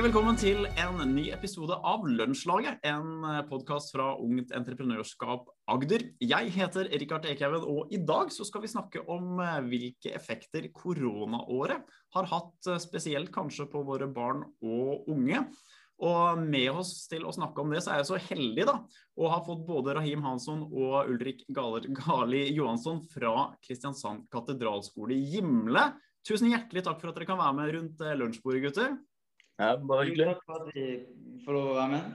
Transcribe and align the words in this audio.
Hjertelig 0.00 0.14
velkommen 0.14 0.38
til 0.40 0.62
en 0.80 1.10
ny 1.12 1.26
episode 1.28 1.76
av 1.76 2.06
Lunsjlaget. 2.08 2.78
En 2.88 3.20
podkast 3.50 3.90
fra 3.92 4.14
Ungt 4.16 4.54
Entreprenørskap 4.56 5.50
Agder. 5.68 6.06
Jeg 6.24 6.54
heter 6.54 6.88
Rikard 7.02 7.26
Ekhaugen, 7.28 7.66
og 7.68 7.92
i 7.92 7.98
dag 8.08 8.32
skal 8.32 8.64
vi 8.64 8.70
snakke 8.72 9.02
om 9.12 9.42
eh, 9.44 9.58
hvilke 9.68 10.14
effekter 10.16 10.70
koronaåret 10.72 11.84
har 12.16 12.30
hatt, 12.30 12.54
eh, 12.64 12.80
spesielt 12.80 13.28
kanskje 13.34 13.66
på 13.68 13.82
våre 13.84 14.08
barn 14.08 14.40
og 14.64 15.04
unge. 15.12 15.42
Og 16.00 16.40
med 16.48 16.80
oss 16.80 16.94
til 17.12 17.28
å 17.28 17.36
snakke 17.36 17.60
om 17.60 17.76
det, 17.76 17.84
så 17.84 17.92
er 17.92 18.00
jeg 18.00 18.08
så 18.14 18.22
heldig 18.30 18.70
da, 18.72 18.78
å 19.20 19.34
ha 19.34 19.42
fått 19.44 19.68
både 19.68 19.98
Rahim 20.00 20.24
Hansson 20.24 20.64
og 20.64 21.12
Ulrik 21.12 21.44
Gali 21.52 22.46
Johansson 22.54 23.04
fra 23.12 23.50
Kristiansand 23.68 24.30
katedralskole 24.32 25.12
i 25.12 25.36
Gimle. 25.36 25.90
Tusen 26.24 26.48
hjertelig 26.54 26.88
takk 26.88 27.04
for 27.04 27.12
at 27.12 27.20
dere 27.20 27.28
kan 27.28 27.44
være 27.44 27.60
med 27.60 27.74
rundt 27.76 28.00
eh, 28.08 28.16
lunsjbordet, 28.16 28.64
gutter. 28.70 28.96
Ja, 29.60 29.76
bare 29.76 30.08
hyggelig. 30.08 30.32
Takk 30.32 30.44
for 30.48 30.62
at 30.62 30.74
vi 30.74 30.84
får 31.44 31.56
lov 31.56 31.70
å 31.74 31.76
være 31.76 31.92
med. 31.92 32.10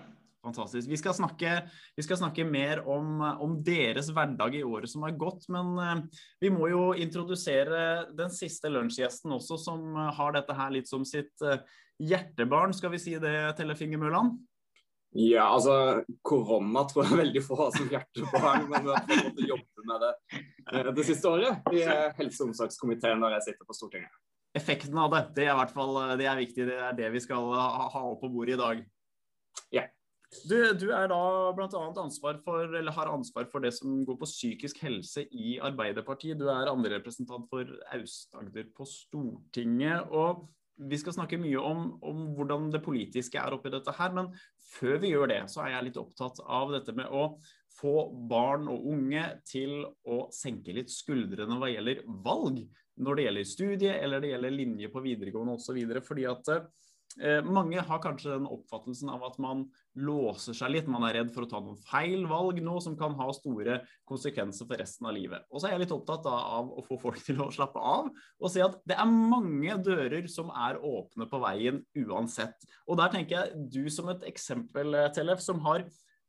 Fantastisk. 0.46 0.90
Vi 0.90 0.98
skal 1.02 1.14
snakke, 1.18 1.54
vi 1.98 2.04
skal 2.06 2.20
snakke 2.20 2.46
mer 2.46 2.84
om, 2.90 3.22
om, 3.22 3.56
deres 3.66 4.12
hverdag 4.14 4.58
i 4.60 4.64
året 4.66 4.90
som 4.90 5.06
har 5.06 5.16
gått. 5.18 5.48
Men 5.54 5.72
uh, 5.78 6.24
vi 6.42 6.52
må 6.54 6.70
jo 6.70 6.92
introdusere 7.02 8.12
den 8.18 8.34
siste 8.34 8.70
lunsjgjesten 8.74 9.34
også, 9.38 9.58
som 9.62 9.98
har 10.18 10.36
dette 10.38 10.58
her 10.58 10.74
litt 10.74 10.90
som 10.90 11.06
sitt 11.06 11.34
uh, 11.46 11.58
hjertebarn. 12.02 12.76
Skal 12.78 12.94
vi 12.94 13.02
si 13.02 13.16
det, 13.22 13.38
Tellefinger 13.58 14.02
Mølland? 14.02 14.38
Ja, 15.16 15.48
altså 15.48 16.04
korona 16.28 16.84
tror 16.90 17.06
jeg 17.08 17.22
veldig 17.22 17.42
få 17.46 17.58
har 17.62 17.74
som 17.78 17.90
hjertebarn, 17.90 18.66
men 18.70 18.90
vi 18.90 18.96
har 18.98 19.26
fått 19.30 19.44
jobbe 19.48 19.90
med 19.90 20.04
det 20.04 20.14
det 20.98 21.06
siste 21.08 21.30
året 21.30 21.70
i 21.72 21.86
helse- 21.86 22.42
og 22.42 22.50
omsorgskomiteen 22.50 23.22
når 23.22 23.38
jeg 23.38 23.52
sitter 23.52 23.70
på 23.70 23.78
Stortinget 23.78 24.12
effekten 24.56 24.98
av 25.02 25.12
det. 25.14 25.22
Det 25.38 25.46
er 25.48 25.54
i 25.54 25.60
hvert 25.60 25.76
fall 25.76 26.00
det 26.20 26.30
er 26.30 26.42
viktig. 26.42 26.68
Det 26.70 26.80
er 26.88 26.98
det 26.98 27.12
vi 27.16 27.24
skal 27.24 27.52
ha 27.56 28.04
opp 28.04 28.22
på 28.24 28.32
bordet 28.34 28.56
i 28.56 28.62
dag. 28.62 28.84
Yeah. 29.74 29.92
Du, 30.44 30.58
du, 30.76 30.90
er 30.92 31.08
da 31.08 31.20
bl.a. 31.56 31.70
ansvar 32.02 32.40
for, 32.44 32.68
eller 32.76 32.96
har 32.96 33.12
ansvar 33.14 33.48
for 33.52 33.64
det 33.64 33.72
som 33.78 34.02
går 34.08 34.18
på 34.20 34.28
psykisk 34.28 34.82
helse 34.84 35.24
i 35.32 35.56
Arbeiderpartiet. 35.64 36.40
Du 36.40 36.50
er 36.52 36.72
andre 36.72 36.98
representant 36.98 37.48
for 37.52 37.70
Aust-Agder 37.96 38.68
på 38.76 38.88
Stortinget. 38.90 40.12
og 40.12 40.48
vi 40.76 40.98
skal 41.00 41.16
snakke 41.16 41.40
mye 41.40 41.60
om, 41.64 41.86
om, 42.04 42.24
hvordan 42.36 42.68
det 42.74 42.84
politiske 42.84 43.40
er 43.40 43.56
oppi 43.56 43.72
dette 43.72 43.94
her, 43.96 44.12
men 44.12 44.34
før 44.76 44.98
vi 45.00 45.14
gjør 45.14 45.30
det, 45.32 45.38
så 45.52 45.64
er 45.64 45.76
jeg 45.76 45.88
litt 45.88 46.00
opptatt 46.02 46.42
av 46.44 46.74
dette 46.76 46.96
med 46.98 47.08
å 47.08 47.30
få 47.76 48.08
barn 48.30 48.70
og 48.72 48.88
unge 48.94 49.26
til 49.48 49.84
å 50.08 50.26
senke 50.34 50.76
litt 50.76 50.94
skuldrene 50.94 51.60
hva 51.60 51.72
gjelder 51.72 52.04
valg 52.26 52.64
når 52.96 53.18
det 53.18 53.28
gjelder 53.28 53.52
studie 53.52 53.94
eller 54.00 54.24
det 54.24 54.34
gjelder 54.34 54.56
linje 54.56 54.92
på 54.92 55.04
videregående 55.04 55.58
osv. 55.58 55.80
Fordi 56.06 56.28
at 56.30 56.52
eh, 56.56 57.42
mange 57.44 57.84
har 57.84 58.00
kanskje 58.04 58.32
den 58.32 58.48
oppfattelsen 58.48 59.12
av 59.12 59.26
at 59.28 59.36
man 59.44 59.66
låser 60.00 60.56
seg 60.56 60.72
litt. 60.72 60.88
Man 60.92 61.04
er 61.08 61.18
redd 61.20 61.34
for 61.36 61.44
å 61.44 61.50
ta 61.52 61.60
noen 61.64 61.82
feil 61.90 62.24
valg 62.32 62.62
nå 62.64 62.78
som 62.84 62.96
kan 63.00 63.18
ha 63.20 63.28
store 63.36 63.82
konsekvenser 64.08 64.70
for 64.70 64.80
resten 64.80 65.12
av 65.12 65.18
livet. 65.18 65.44
Og 65.52 65.60
så 65.60 65.68
er 65.68 65.76
jeg 65.76 65.84
litt 65.84 65.98
opptatt 65.98 66.32
av 66.32 66.72
å 66.72 66.86
få 66.88 67.00
folk 67.02 67.20
til 67.28 67.44
å 67.44 67.52
slappe 67.52 67.84
av 67.84 68.08
og 68.08 68.52
se 68.54 68.64
at 68.64 68.80
det 68.88 68.96
er 68.96 69.12
mange 69.12 69.76
dører 69.84 70.32
som 70.32 70.54
er 70.56 70.80
åpne 70.80 71.28
på 71.28 71.44
veien 71.44 71.84
uansett. 72.06 72.56
Og 72.88 73.04
der 73.04 73.12
tenker 73.12 73.42
jeg 73.42 73.70
du 73.76 73.84
som 73.92 74.08
et 74.16 74.24
eksempel, 74.32 74.96
Tellef, 75.16 75.44
som 75.44 75.60
har 75.68 75.84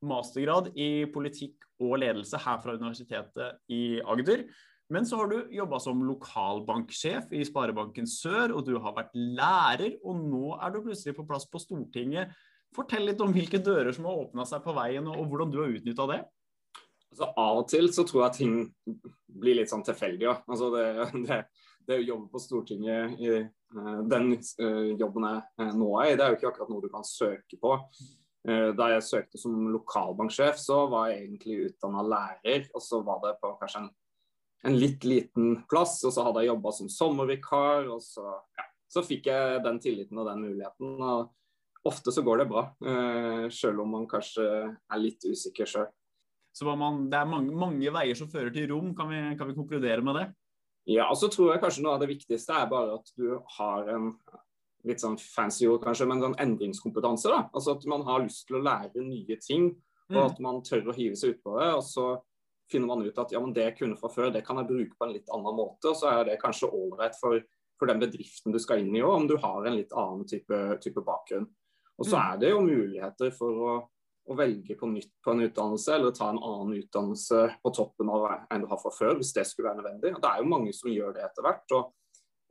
mastergrad 0.08 0.72
i 0.78 1.06
politikk 1.12 1.66
og 1.82 1.98
ledelse 2.00 2.40
her 2.40 2.58
fra 2.62 2.76
Universitetet 2.78 3.60
i 3.72 4.00
Agder. 4.00 4.46
Men 4.92 5.06
så 5.06 5.18
har 5.18 5.30
du 5.30 5.48
jobba 5.50 5.80
som 5.82 6.02
lokalbanksjef 6.06 7.32
i 7.34 7.42
Sparebanken 7.46 8.06
Sør, 8.06 8.54
og 8.54 8.66
du 8.68 8.76
har 8.82 8.94
vært 8.94 9.16
lærer, 9.16 9.96
og 10.06 10.20
nå 10.22 10.52
er 10.62 10.72
du 10.72 10.84
plutselig 10.84 11.16
på 11.16 11.26
plass 11.26 11.48
på 11.50 11.60
Stortinget. 11.62 12.30
Fortell 12.74 13.08
litt 13.08 13.22
om 13.24 13.34
hvilke 13.34 13.58
dører 13.62 13.90
som 13.94 14.06
har 14.06 14.20
åpna 14.26 14.46
seg 14.46 14.62
på 14.62 14.74
veien, 14.76 15.08
og 15.10 15.26
hvordan 15.26 15.52
du 15.52 15.58
har 15.62 15.74
utnytta 15.74 16.06
det. 16.12 16.20
Altså, 17.10 17.30
av 17.32 17.62
og 17.62 17.68
til 17.72 17.90
så 17.96 18.04
tror 18.06 18.26
jeg 18.26 18.36
ting 18.36 18.56
blir 19.40 19.58
litt 19.58 19.72
sånn 19.72 19.84
tilfeldig. 19.86 20.26
Ja. 20.28 20.36
Altså, 20.46 20.70
det, 20.74 20.86
det, 21.26 21.40
det, 21.88 21.98
å 21.98 22.06
jobbe 22.12 22.30
på 22.30 22.42
Stortinget 22.44 23.18
i 23.18 23.32
uh, 23.40 23.98
den 24.06 24.36
uh, 24.36 24.92
jobben 25.00 25.26
jeg 25.30 25.42
uh, 25.64 25.74
nå 25.80 25.90
er 26.02 26.12
i, 26.12 26.14
det 26.14 26.26
er 26.26 26.30
jo 26.34 26.38
ikke 26.38 26.52
akkurat 26.52 26.70
noe 26.70 26.84
du 26.84 26.90
kan 26.92 27.06
søke 27.08 27.58
på. 27.58 27.74
Da 28.46 28.86
jeg 28.92 29.02
søkte 29.02 29.40
som 29.42 29.54
lokalbanksjef, 29.74 30.58
så 30.62 30.84
var 30.86 31.08
jeg 31.10 31.24
egentlig 31.24 31.56
utdanna 31.70 32.04
lærer. 32.06 32.68
Og 32.78 32.84
så 32.84 33.00
var 33.02 33.18
det 33.24 33.32
på 33.40 33.50
kanskje 33.58 33.80
en 33.82 33.88
en 34.66 34.78
litt 34.78 35.04
liten 35.04 35.60
plass, 35.70 36.00
og 36.06 36.14
så 36.14 36.24
hadde 36.26 36.42
jeg 36.42 36.52
jobba 36.52 36.72
som 36.74 36.90
sommervikar. 36.90 37.90
og 37.92 38.02
så, 38.02 38.24
ja, 38.58 38.66
så, 38.90 39.04
fikk 39.06 39.28
jeg 39.30 39.60
den 39.66 39.80
tilliten 39.82 40.22
og 40.22 40.30
den 40.30 40.46
muligheten. 40.46 40.96
og 41.02 41.32
Ofte 41.86 42.10
så 42.10 42.24
går 42.26 42.42
det 42.42 42.48
bra, 42.50 42.64
uh, 42.82 43.46
selv 43.54 43.84
om 43.84 43.92
man 43.94 44.08
kanskje 44.10 44.42
er 44.42 44.98
litt 44.98 45.22
usikker 45.22 45.68
sjøl. 45.70 45.86
Så 46.56 46.66
man, 46.66 47.04
det 47.12 47.20
er 47.20 47.28
mange, 47.30 47.52
mange, 47.54 47.92
veier 47.94 48.16
som 48.18 48.30
fører 48.32 48.50
til 48.50 48.70
rom, 48.72 48.90
kan 48.96 49.10
vi, 49.12 49.20
kan 49.38 49.46
vi 49.46 49.54
konkludere 49.54 50.02
med 50.02 50.18
det? 50.18 50.26
Ja, 50.96 51.06
og 51.10 51.18
så 51.20 51.28
tror 51.30 51.52
jeg 51.52 51.62
kanskje 51.62 51.84
noe 51.84 51.94
av 51.94 52.02
det 52.02 52.08
viktigste 52.10 52.56
er 52.56 52.66
bare 52.70 52.96
at 52.96 53.10
du 53.18 53.36
har 53.58 53.90
en 53.92 54.08
litt 54.86 55.02
sånn 55.02 55.18
fancy 55.18 55.66
ord 55.68 55.82
kanskje, 55.84 56.06
men 56.08 56.22
sånn 56.22 56.38
endringskompetanse. 56.42 57.30
da, 57.32 57.42
altså 57.52 57.74
At 57.76 57.84
man 57.90 58.06
har 58.06 58.24
lyst 58.24 58.46
til 58.48 58.58
å 58.60 58.64
lære 58.64 59.02
nye 59.02 59.38
ting, 59.42 59.72
og 60.12 60.16
mm. 60.16 60.24
at 60.24 60.40
man 60.44 60.62
tør 60.66 60.92
å 60.92 60.96
hive 60.96 61.18
seg 61.18 61.36
utpå 61.36 61.56
det. 61.58 61.70
og 61.74 61.84
så 61.86 62.06
finner 62.70 62.90
man 62.90 63.02
ut 63.06 63.18
at 63.18 63.32
ja, 63.32 63.40
men 63.42 63.54
det 63.54 63.68
jeg 63.68 63.76
kunne 63.80 63.98
fra 63.98 64.10
før, 64.10 64.30
det 64.34 64.44
kan 64.46 64.58
jeg 64.60 64.70
bruke 64.70 64.98
på 64.98 65.06
en 65.06 65.14
litt 65.14 65.28
annen 65.34 65.56
måte. 65.56 65.90
og 65.90 65.98
Så 65.98 66.10
er 66.10 66.24
det 66.28 66.40
kanskje 66.42 66.70
ålreit 66.74 67.18
for, 67.18 67.42
for, 67.78 67.90
den 67.90 68.02
bedriften 68.02 68.54
du 68.54 68.60
skal 68.62 68.82
inn 68.82 68.94
i 68.96 69.02
òg, 69.04 69.14
om 69.20 69.28
du 69.30 69.36
har 69.42 69.66
en 69.66 69.76
litt 69.78 69.94
annen 69.94 70.26
type, 70.28 70.62
type 70.82 71.04
bakgrunn. 71.06 71.46
Og 71.96 72.08
så 72.08 72.16
mm. 72.16 72.22
er 72.22 72.40
det 72.42 72.50
jo 72.52 72.64
muligheter 72.64 73.30
for 73.34 73.66
å, 73.68 73.76
å, 74.26 74.38
velge 74.38 74.76
på 74.78 74.90
nytt 74.90 75.14
på 75.24 75.32
en 75.32 75.44
utdannelse, 75.46 75.94
eller 75.94 76.16
ta 76.16 76.30
en 76.32 76.42
annen 76.42 76.74
utdannelse 76.80 77.44
på 77.62 77.74
toppen 77.78 78.10
av 78.12 78.26
en 78.34 78.66
du 78.66 78.68
har 78.72 78.82
fra 78.82 78.92
før, 78.92 79.14
hvis 79.20 79.32
det 79.36 79.46
skulle 79.48 79.70
være 79.70 79.80
nødvendig. 79.80 80.16
Og 80.16 80.24
Det 80.24 80.32
er 80.32 80.42
jo 80.42 80.50
mange 80.56 80.74
som 80.76 80.92
gjør 80.92 81.14
det 81.16 81.24
etter 81.28 81.46
hvert. 81.46 81.78
og 81.78 81.94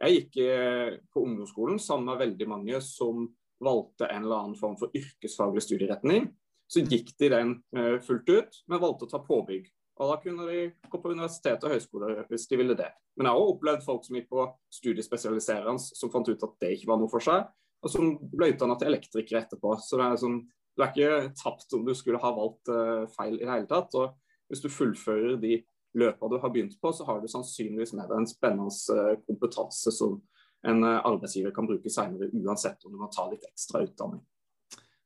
Jeg 0.04 0.16
gikk 0.18 0.40
eh, 0.44 0.98
på 1.14 1.24
ungdomsskolen 1.24 1.80
sammen 1.80 2.10
med 2.12 2.22
veldig 2.24 2.48
mange 2.52 2.82
som 2.84 3.30
valgte 3.64 4.10
en 4.12 4.26
eller 4.26 4.42
annen 4.42 4.60
form 4.60 4.76
for 4.80 4.92
yrkesfaglig 4.96 5.64
studieretning. 5.64 6.28
Så 6.68 6.82
gikk 6.84 7.14
de 7.22 7.30
den 7.30 7.52
uh, 7.78 7.98
fullt 8.04 8.30
ut, 8.30 8.56
men 8.68 8.82
valgte 8.82 9.06
å 9.08 9.12
ta 9.12 9.22
påbygg. 9.24 9.68
Og 10.02 10.10
da 10.12 10.16
kunne 10.20 10.48
de 10.50 10.64
gå 10.92 11.00
på 11.00 11.12
universitet 11.14 11.64
og 11.64 11.72
høyskole 11.72 12.26
hvis 12.28 12.48
de 12.50 12.60
ville 12.60 12.76
det. 12.76 12.90
Men 13.16 13.30
jeg 13.30 13.36
har 13.36 13.42
også 13.42 13.54
opplevd 13.54 13.86
folk 13.86 14.08
som 14.08 14.18
gikk 14.18 14.28
på 14.34 14.48
studiespesialiserende 14.74 16.00
som 16.02 16.12
fant 16.12 16.28
ut 16.28 16.44
at 16.50 16.58
det 16.64 16.74
ikke 16.76 16.90
var 16.90 17.00
noe 17.00 17.12
for 17.12 17.24
seg, 17.24 17.46
og 17.86 17.94
som 17.94 18.16
ble 18.34 18.52
utdanna 18.52 18.76
til 18.82 18.90
elektriker 18.92 19.40
etterpå. 19.40 19.78
Så 19.80 20.02
det 20.02 20.10
er, 20.10 20.20
sånn, 20.20 20.42
du 20.76 20.84
er 20.84 20.92
ikke 20.92 21.32
tapt 21.40 21.78
om 21.78 21.86
du 21.88 21.94
skulle 21.96 22.20
ha 22.20 22.34
valgt 22.36 22.74
uh, 22.74 23.06
feil 23.16 23.38
i 23.38 23.46
det 23.46 23.54
hele 23.54 23.70
tatt. 23.72 23.96
Og 23.96 24.52
hvis 24.52 24.66
du 24.66 24.68
fullfører 24.74 25.40
de 25.42 25.62
løpene 25.96 26.32
du 26.32 26.40
har 26.44 26.54
begynt 26.54 26.78
på, 26.82 26.92
så 26.94 27.08
har 27.08 27.22
du 27.22 27.28
sannsynligvis 27.32 27.96
med 27.96 28.10
deg 28.10 28.22
en 28.22 28.30
spennende 28.30 28.72
uh, 28.94 29.16
kompetanse 29.28 29.94
som 29.96 30.20
en 30.66 30.84
uh, 30.84 31.02
arbeidsgiver 31.02 31.54
kan 31.56 31.68
bruke 31.70 31.92
senere, 31.92 32.32
uansett 32.36 32.86
om 32.86 32.96
du 32.96 33.02
må 33.02 33.12
ta 33.14 33.28
litt 33.32 33.46
ekstra 33.50 33.84
utdanning. 33.86 34.24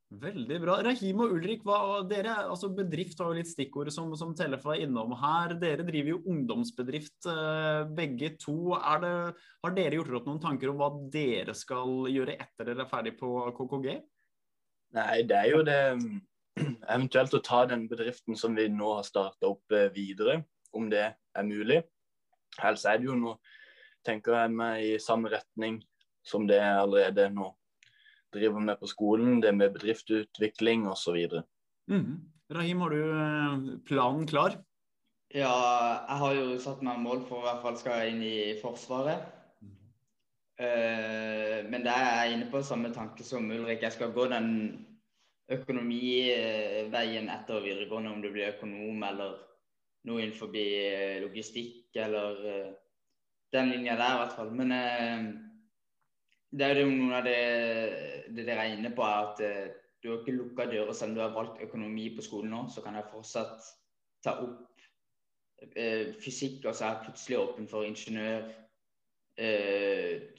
Veldig 0.09 0.55
bra. 0.63 0.75
Rahim 0.81 1.19
og 1.22 1.35
Ulrik, 1.35 1.61
hva, 1.67 2.00
dere, 2.09 2.33
altså 2.50 2.72
bedrift 2.73 3.19
var 3.22 3.29
jo 3.29 3.38
litt 3.38 3.51
stikkordet 3.51 3.94
som, 3.94 4.07
som 4.17 4.31
Tellef 4.33 4.63
var 4.66 4.79
innom 4.81 5.13
her. 5.22 5.53
Dere 5.61 5.85
driver 5.85 6.16
jo 6.16 6.22
ungdomsbedrift 6.33 7.27
eh, 7.29 7.83
begge 7.94 8.31
to. 8.41 8.73
Det, 9.03 9.11
har 9.61 9.75
dere 9.75 10.00
gjort 10.00 10.16
opp 10.17 10.31
noen 10.31 10.41
tanker 10.41 10.71
om 10.71 10.81
hva 10.81 10.89
dere 11.13 11.53
skal 11.53 12.09
gjøre 12.09 12.39
etter 12.42 12.71
dere 12.71 12.88
er 12.88 12.89
ferdig 12.89 13.13
på 13.19 13.35
KKG? 13.59 13.88
Nei, 14.97 15.15
det 15.30 15.38
er 15.38 15.51
jo 15.51 15.62
det 15.68 15.77
eventuelt 16.95 17.38
å 17.38 17.44
ta 17.45 17.62
den 17.69 17.85
bedriften 17.92 18.38
som 18.39 18.57
vi 18.57 18.65
nå 18.74 18.95
har 18.97 19.06
starta 19.06 19.53
opp 19.53 19.77
eh, 19.77 19.92
videre, 19.94 20.42
om 20.75 20.89
det 20.92 21.06
er 21.10 21.48
mulig. 21.48 21.83
Ellers 22.60 22.86
er 22.86 23.00
det 23.00 23.10
jo 23.10 23.18
noe, 23.18 23.38
tenker 24.06 24.36
jeg 24.38 24.56
meg, 24.56 24.83
i 24.83 25.00
samme 25.01 25.31
retning 25.31 25.80
som 26.25 26.48
det 26.48 26.60
jeg 26.60 26.83
allerede 26.83 27.30
nå 27.33 27.51
driver 28.33 28.62
med 28.62 28.77
på 28.80 28.89
skolen, 28.89 29.39
det 29.42 29.56
med 29.57 29.74
bedriftsutvikling 29.74 30.86
osv. 30.89 31.18
Mm. 31.89 32.19
Rahim, 32.54 32.81
har 32.81 32.89
du 32.89 33.01
eh, 33.01 33.80
planen 33.86 34.27
klar? 34.27 34.60
Ja, 35.33 35.54
jeg 36.10 36.18
har 36.24 36.36
jo 36.38 36.45
satt 36.62 36.81
meg 36.86 37.01
mål 37.01 37.21
for 37.30 37.44
i 37.44 37.45
hvert 37.45 37.62
fall 37.66 37.75
skal 37.77 38.00
jeg 38.01 38.13
inn 38.16 38.24
i 38.25 38.38
Forsvaret. 38.62 39.27
Mm. 39.62 39.75
Uh, 40.57 41.57
men 41.69 41.86
der 41.86 41.94
er 41.94 42.24
jeg 42.24 42.38
inne 42.38 42.48
på 42.50 42.63
samme 42.66 42.89
tanke 42.94 43.25
som 43.25 43.50
Ulrik. 43.54 43.83
Jeg 43.86 43.94
skal 43.94 44.13
gå 44.16 44.25
den 44.31 44.50
økonomiveien 45.54 47.30
etter 47.30 47.62
videregående, 47.62 48.13
om 48.13 48.25
du 48.25 48.31
blir 48.33 48.56
økonom 48.56 49.06
eller 49.06 49.38
noe 50.07 50.24
innenfor 50.24 50.54
eh, 50.56 51.19
logistikk 51.24 51.98
eller 52.00 52.40
uh, 52.46 52.69
den 53.54 53.72
linja 53.74 53.98
der, 54.00 54.13
i 54.13 54.22
hvert 54.22 54.36
fall. 54.38 54.51
Men 54.56 54.72
uh, 54.72 55.25
det 56.51 56.66
er 56.66 56.81
jo 56.81 56.92
noe 56.94 57.19
av 57.19 57.28
det, 57.28 57.40
det 58.36 58.46
dere 58.48 58.66
er 58.66 58.78
inne 58.78 58.94
på, 58.96 59.04
er 59.06 59.28
at 59.28 59.75
du 60.00 60.10
har 60.10 60.22
ikke 60.22 60.38
lukka 60.38 60.69
dører 60.72 60.96
selv 60.96 61.12
om 61.12 61.18
du 61.18 61.22
har 61.22 61.36
valgt 61.36 61.62
økonomi 61.66 62.07
på 62.16 62.25
skolen 62.25 62.54
nå. 62.56 62.63
Så 62.74 62.81
kan 62.86 62.96
jeg 62.98 63.10
fortsatt 63.12 63.68
ta 64.25 64.40
opp 64.42 64.66
fysikk, 66.24 66.63
og 66.63 66.74
så 66.74 66.86
er 66.86 66.94
jeg 66.94 67.04
plutselig 67.04 67.38
åpen 67.38 67.68
for 67.68 67.86
ingeniør 67.86 68.48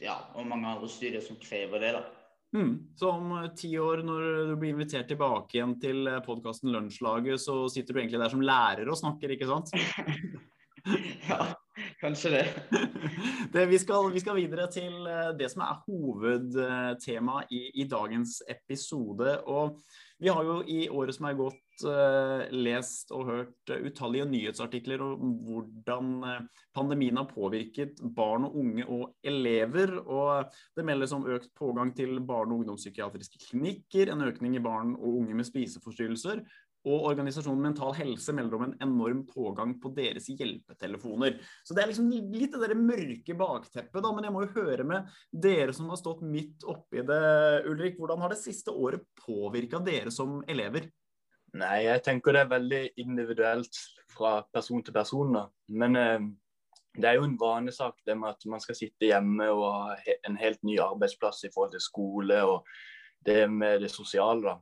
ja, 0.01 0.17
og 0.35 0.49
mange 0.49 0.73
andre 0.73 0.89
studier 0.91 1.23
som 1.23 1.39
krever 1.41 1.85
det. 1.85 1.93
da. 1.95 2.20
Mm. 2.57 2.73
Så 2.99 3.11
om 3.11 3.35
ti 3.57 3.71
år, 3.79 4.03
når 4.03 4.25
du 4.51 4.55
blir 4.59 4.75
invitert 4.75 5.07
tilbake 5.11 5.59
igjen 5.59 5.77
til 5.83 6.09
podkasten 6.27 6.73
Lunsjlaget, 6.75 7.39
så 7.43 7.63
sitter 7.71 7.95
du 7.95 8.01
egentlig 8.03 8.23
der 8.23 8.33
som 8.33 8.43
lærer 8.43 8.91
og 8.91 8.99
snakker, 8.99 9.35
ikke 9.37 9.47
sant? 9.47 9.71
ja, 11.29 11.39
kanskje 12.03 12.35
det. 12.35 12.45
det 13.55 13.67
vi, 13.71 13.79
skal, 13.79 14.11
vi, 14.11 14.23
skal, 14.25 14.41
videre 14.41 14.67
til 14.73 14.99
det 15.39 15.51
som 15.53 15.63
er 15.67 15.79
hovedtemaet 15.87 17.55
i, 17.55 17.65
i 17.85 17.89
dagens 17.91 18.41
episode. 18.51 19.39
og 19.47 19.79
vi 20.21 20.29
har 20.29 20.45
jo 20.45 20.57
i 20.69 20.85
året 20.93 21.17
som 21.17 21.27
er 21.31 21.37
gått 21.39 21.85
uh, 21.89 22.45
lest 22.53 23.13
og 23.17 23.29
hørt 23.31 23.73
uh, 23.73 23.79
utallige 23.89 24.27
nyhetsartikler 24.29 25.01
om 25.05 25.33
hvordan 25.47 26.11
uh, 26.21 26.65
pandemien 26.77 27.17
har 27.17 27.29
påvirket 27.31 28.03
barn 28.17 28.45
og 28.49 28.59
unge 28.61 28.85
og 28.85 29.07
elever. 29.25 29.95
og 30.05 30.53
Det 30.77 30.85
meldes 30.85 31.15
om 31.17 31.25
økt 31.25 31.55
pågang 31.57 31.95
til 31.97 32.21
barne- 32.21 32.53
og 32.53 32.61
ungdomspsykiatriske 32.61 33.41
klinikker, 33.49 34.13
en 34.13 34.27
økning 34.29 34.59
i 34.59 34.65
barn 34.65 34.93
og 34.99 35.23
unge 35.23 35.41
med 35.41 35.49
spiseforstyrrelser, 35.49 36.45
og 36.89 37.07
organisasjonen 37.11 37.61
Mental 37.61 37.93
Helse 37.99 38.33
melder 38.37 38.57
om 38.57 38.65
en 38.67 38.77
enorm 38.81 39.25
pågang 39.29 39.75
på 39.83 39.93
deres 39.97 40.31
hjelpetelefoner. 40.33 41.37
Så 41.65 41.77
det 41.77 41.83
er 41.83 41.91
liksom 41.91 42.09
litt 42.11 42.55
det 42.55 42.63
der 42.63 42.79
mørke 42.79 43.37
bakteppet, 43.37 44.01
da. 44.01 44.13
Men 44.17 44.27
jeg 44.27 44.35
må 44.35 44.45
jo 44.47 44.55
høre 44.55 44.87
med 44.89 45.11
dere 45.31 45.75
som 45.77 45.91
har 45.93 46.01
stått 46.01 46.25
midt 46.25 46.65
oppi 46.65 47.05
det, 47.07 47.21
Ulrik. 47.69 47.99
Hvordan 48.01 48.25
har 48.25 48.33
det 48.33 48.41
siste 48.41 48.73
året 48.73 49.05
påvirka 49.21 49.83
dere 49.85 50.13
som 50.15 50.41
elever? 50.49 50.89
Nei, 51.61 51.81
jeg 51.89 52.05
tenker 52.07 52.37
det 52.37 52.45
er 52.45 52.53
veldig 52.53 52.85
individuelt 53.03 53.83
fra 54.15 54.39
person 54.55 54.85
til 54.87 54.95
person. 54.95 55.35
da. 55.37 55.45
Men 55.83 55.99
eh, 55.99 56.31
det 56.97 57.11
er 57.11 57.19
jo 57.19 57.27
en 57.27 57.37
vanesak 57.39 58.01
det 58.07 58.17
med 58.19 58.33
at 58.33 58.49
man 58.51 58.63
skal 58.63 58.79
sitte 58.79 59.11
hjemme 59.11 59.51
og 59.53 59.67
ha 59.67 60.17
en 60.27 60.39
helt 60.41 60.63
ny 60.67 60.79
arbeidsplass 60.83 61.45
i 61.45 61.53
forhold 61.55 61.75
til 61.75 61.85
skole 61.85 62.41
og 62.47 62.67
det 63.27 63.45
med 63.53 63.85
det 63.85 63.93
sosiale. 63.93 64.41
da. 64.43 64.57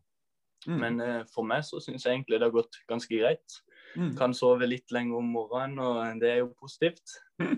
Mm. 0.67 0.79
Men 0.83 1.01
uh, 1.01 1.23
for 1.31 1.47
meg 1.47 1.63
så 1.67 1.81
syns 1.83 2.05
jeg 2.05 2.17
egentlig 2.17 2.41
det 2.41 2.49
har 2.49 2.57
gått 2.57 2.81
ganske 2.91 3.15
greit. 3.15 3.61
Mm. 3.97 4.13
Kan 4.19 4.35
sove 4.37 4.67
litt 4.69 4.93
lenger 4.95 5.21
om 5.21 5.31
morgenen, 5.33 5.79
og 5.81 6.21
det 6.23 6.33
er 6.35 6.41
jo 6.43 6.53
positivt. 6.59 7.17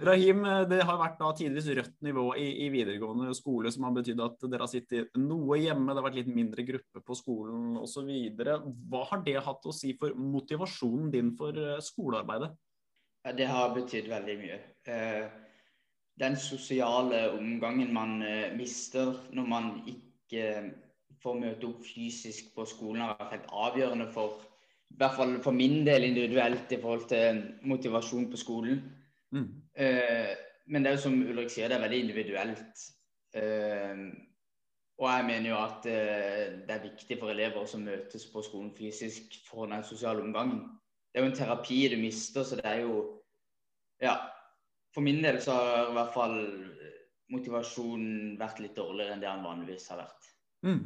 Rahim, 0.00 0.44
eh, 0.44 0.62
det 0.70 0.82
har 0.88 0.98
vært 1.00 1.18
da 1.20 1.30
tidvis 1.36 1.68
rødt 1.76 1.96
nivå 2.06 2.26
i, 2.40 2.46
i, 2.64 2.68
videregående 2.72 3.34
skole, 3.36 3.70
som 3.72 3.86
har 3.86 3.96
betydd 3.98 4.22
at 4.24 4.46
dere 4.46 4.64
har 4.64 4.70
sittet 4.72 5.18
noe 5.20 5.58
hjemme, 5.60 5.90
det 5.90 6.00
har 6.00 6.06
vært 6.08 6.20
litt 6.20 6.30
mindre 6.32 6.64
gruppe 6.68 7.02
på 7.04 7.18
skolen 7.18 7.76
osv. 7.80 8.08
Hva 8.90 9.02
har 9.10 9.24
det 9.26 9.36
hatt 9.46 9.68
å 9.68 9.74
si 9.74 9.92
for 10.00 10.16
motivasjonen 10.16 11.10
din 11.12 11.34
for 11.38 11.56
eh, 11.60 11.82
skolearbeidet? 11.84 12.54
Det 13.36 13.46
har 13.50 13.74
betydd 13.74 14.06
veldig 14.06 14.34
mye. 14.38 14.56
Den 16.16 16.36
sosiale 16.38 17.24
omgangen 17.34 17.90
man 17.92 18.20
mister 18.54 19.16
når 19.34 19.48
man 19.50 19.72
ikke 19.90 20.44
for 21.22 21.34
å 21.34 21.40
møte 21.40 21.68
opp 21.68 21.82
fysisk 21.86 22.52
på 22.56 22.66
skolen 22.68 23.04
har 23.04 23.16
vært 23.18 23.34
helt 23.36 23.50
avgjørende 23.66 24.10
for 24.14 24.42
i 24.90 24.98
hvert 25.00 25.16
fall 25.18 25.32
for 25.42 25.56
min 25.56 25.80
del 25.86 26.06
individuelt 26.06 26.72
i 26.72 26.78
forhold 26.80 27.08
til 27.10 27.40
motivasjon 27.66 28.28
på 28.30 28.38
skolen. 28.40 28.78
Mm. 29.34 29.48
Uh, 29.80 30.32
men 30.66 30.84
det 30.84 30.90
er 30.90 30.96
jo 30.96 31.02
som 31.02 31.18
Ulrik 31.22 31.50
sier, 31.52 31.68
det 31.68 31.76
er 31.76 31.82
veldig 31.82 31.98
individuelt. 32.04 32.84
Uh, 33.36 34.06
og 34.96 35.10
jeg 35.10 35.26
mener 35.28 35.50
jo 35.50 35.58
at 35.58 35.88
uh, 35.90 36.44
det 36.68 36.76
er 36.76 36.86
viktig 36.86 37.18
for 37.20 37.34
elever 37.34 37.66
som 37.68 37.84
møtes 37.84 38.28
på 38.32 38.44
skolen 38.46 38.70
fysisk 38.78 39.36
for 39.48 39.66
den 39.66 39.84
sosiale 39.84 40.22
omgangen. 40.22 40.62
Det 41.10 41.20
er 41.20 41.26
jo 41.26 41.32
en 41.32 41.38
terapi 41.38 41.82
du 41.92 41.98
mister, 42.00 42.46
så 42.46 42.60
det 42.60 42.66
er 42.70 42.82
jo 42.86 43.04
Ja. 44.00 44.16
For 44.94 45.04
min 45.04 45.20
del 45.24 45.42
så 45.42 45.52
har 45.52 45.90
i 45.90 45.92
hvert 45.92 46.12
fall 46.14 46.38
motivasjonen 47.32 48.38
vært 48.40 48.62
litt 48.64 48.76
dårligere 48.78 49.12
enn 49.12 49.20
det 49.20 49.28
han 49.28 49.44
vanligvis 49.44 49.90
har 49.92 50.00
vært. 50.00 50.28
Mm. 50.66 50.82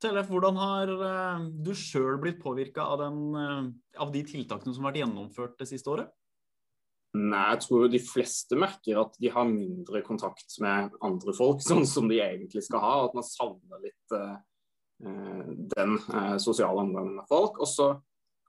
Tellef, 0.00 0.30
hvordan 0.32 0.56
har 0.56 0.90
uh, 0.96 1.42
du 1.60 1.74
sjøl 1.76 2.16
blitt 2.22 2.40
påvirka 2.40 2.86
av, 2.88 3.02
uh, 3.04 3.68
av, 4.00 4.12
de 4.14 4.22
tiltakene 4.24 4.72
som 4.72 4.86
har 4.86 4.94
vært 4.94 5.02
gjennomført 5.02 5.58
det 5.60 5.68
siste 5.68 5.92
året? 5.92 6.12
Nei, 7.18 7.42
jeg 7.50 7.62
tror 7.66 7.88
de 7.90 8.00
fleste 8.00 8.56
merker 8.56 9.00
at 9.02 9.16
de 9.20 9.32
har 9.34 9.48
mindre 9.50 10.00
kontakt 10.06 10.56
med 10.62 10.94
andre 11.04 11.34
folk, 11.36 11.60
sånn 11.66 11.84
som 11.88 12.08
de 12.08 12.22
egentlig 12.22 12.64
skal 12.64 12.84
ha. 12.84 12.94
At 13.08 13.18
man 13.18 13.26
savner 13.26 13.82
litt 13.84 14.16
uh, 14.16 14.38
den 15.00 15.98
sosiale 16.40 16.80
omgangen 16.80 17.18
med 17.18 17.28
folk. 17.28 17.60
Og 17.60 17.68
så, 17.68 17.92